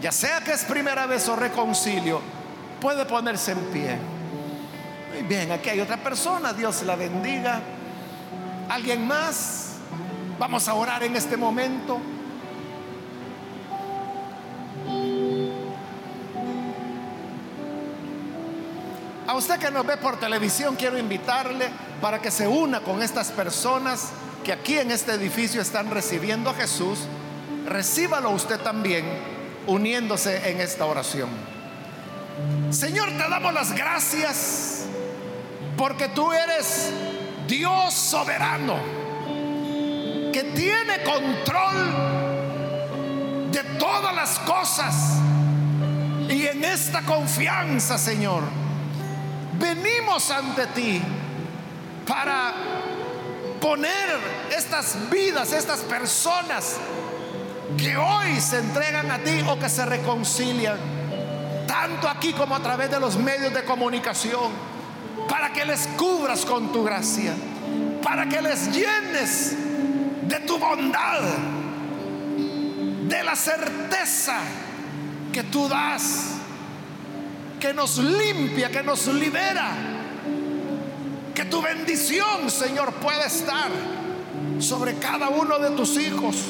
ya 0.00 0.12
sea 0.12 0.40
que 0.44 0.52
es 0.52 0.62
primera 0.62 1.06
vez 1.06 1.28
o 1.28 1.34
reconcilio, 1.34 2.20
puede 2.80 3.04
ponerse 3.04 3.50
en 3.50 3.58
pie. 3.64 3.98
Muy 5.12 5.24
bien, 5.24 5.50
aquí 5.50 5.70
hay 5.70 5.80
otra 5.80 5.96
persona, 5.96 6.52
Dios 6.52 6.84
la 6.84 6.94
bendiga. 6.94 7.60
¿Alguien 8.68 9.08
más? 9.08 9.70
Vamos 10.38 10.68
a 10.68 10.74
orar 10.74 11.02
en 11.02 11.16
este 11.16 11.36
momento. 11.36 11.98
A 19.34 19.36
usted 19.36 19.58
que 19.58 19.68
nos 19.72 19.84
ve 19.84 19.96
por 19.96 20.20
televisión, 20.20 20.76
quiero 20.76 20.96
invitarle 20.96 21.68
para 22.00 22.22
que 22.22 22.30
se 22.30 22.46
una 22.46 22.82
con 22.82 23.02
estas 23.02 23.32
personas 23.32 24.10
que 24.44 24.52
aquí 24.52 24.78
en 24.78 24.92
este 24.92 25.10
edificio 25.10 25.60
están 25.60 25.90
recibiendo 25.90 26.50
a 26.50 26.54
Jesús. 26.54 27.00
Recíbalo 27.66 28.30
usted 28.30 28.60
también 28.60 29.04
uniéndose 29.66 30.48
en 30.48 30.60
esta 30.60 30.86
oración. 30.86 31.30
Señor, 32.70 33.08
te 33.08 33.28
damos 33.28 33.52
las 33.52 33.72
gracias 33.72 34.84
porque 35.76 36.06
tú 36.10 36.32
eres 36.32 36.92
Dios 37.48 37.92
soberano 37.92 38.76
que 40.32 40.44
tiene 40.54 41.02
control 41.02 41.90
de 43.50 43.64
todas 43.80 44.14
las 44.14 44.38
cosas. 44.38 44.94
Y 46.28 46.46
en 46.46 46.62
esta 46.62 47.02
confianza, 47.02 47.98
Señor, 47.98 48.44
venimos 49.58 50.30
ante 50.30 50.66
ti 50.68 51.02
para 52.06 52.54
poner 53.60 54.18
estas 54.56 55.10
vidas, 55.10 55.52
estas 55.52 55.80
personas 55.80 56.76
que 57.78 57.96
hoy 57.96 58.40
se 58.40 58.58
entregan 58.58 59.10
a 59.10 59.18
ti 59.18 59.42
o 59.48 59.58
que 59.58 59.68
se 59.68 59.84
reconcilian, 59.86 60.76
tanto 61.66 62.08
aquí 62.08 62.32
como 62.32 62.54
a 62.54 62.60
través 62.60 62.90
de 62.90 63.00
los 63.00 63.16
medios 63.16 63.52
de 63.54 63.64
comunicación, 63.64 64.52
para 65.28 65.52
que 65.52 65.64
les 65.64 65.86
cubras 65.96 66.44
con 66.44 66.72
tu 66.72 66.84
gracia, 66.84 67.32
para 68.02 68.28
que 68.28 68.42
les 68.42 68.70
llenes 68.70 69.56
de 70.22 70.40
tu 70.40 70.58
bondad, 70.58 71.20
de 73.08 73.22
la 73.22 73.36
certeza 73.36 74.38
que 75.32 75.42
tú 75.44 75.68
das, 75.68 76.33
que 77.64 77.72
nos 77.72 77.96
limpia, 77.96 78.70
que 78.70 78.82
nos 78.82 79.06
libera, 79.06 79.70
que 81.34 81.46
tu 81.46 81.62
bendición, 81.62 82.50
Señor, 82.50 82.92
pueda 82.96 83.24
estar 83.24 83.70
sobre 84.58 84.96
cada 84.96 85.30
uno 85.30 85.58
de 85.58 85.70
tus 85.70 85.96
hijos. 85.96 86.44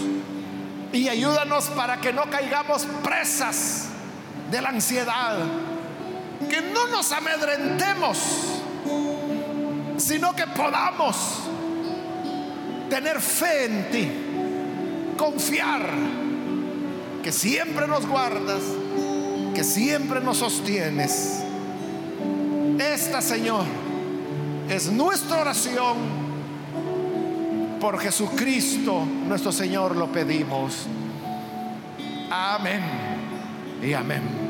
Y 0.92 1.08
ayúdanos 1.08 1.66
para 1.66 2.00
que 2.00 2.12
no 2.12 2.28
caigamos 2.28 2.88
presas 3.04 3.90
de 4.50 4.60
la 4.60 4.70
ansiedad, 4.70 5.36
que 6.50 6.60
no 6.62 6.88
nos 6.88 7.12
amedrentemos, 7.12 8.18
sino 9.98 10.34
que 10.34 10.48
podamos 10.48 11.16
tener 12.90 13.20
fe 13.20 13.66
en 13.66 13.90
ti, 13.92 15.16
confiar 15.16 15.90
que 17.22 17.30
siempre 17.30 17.86
nos 17.86 18.04
guardas, 18.04 18.62
que 19.54 19.64
siempre 19.64 20.20
nos 20.20 20.38
sostienes. 20.38 21.42
Esta, 22.78 23.22
Señor, 23.22 23.64
es 24.68 24.90
nuestra 24.90 25.40
oración. 25.40 26.24
Por 27.80 27.98
Jesucristo 27.98 29.04
nuestro 29.28 29.52
Señor 29.52 29.96
lo 29.96 30.10
pedimos. 30.10 30.86
Amén 32.30 32.80
y 33.82 33.92
amén. 33.92 34.43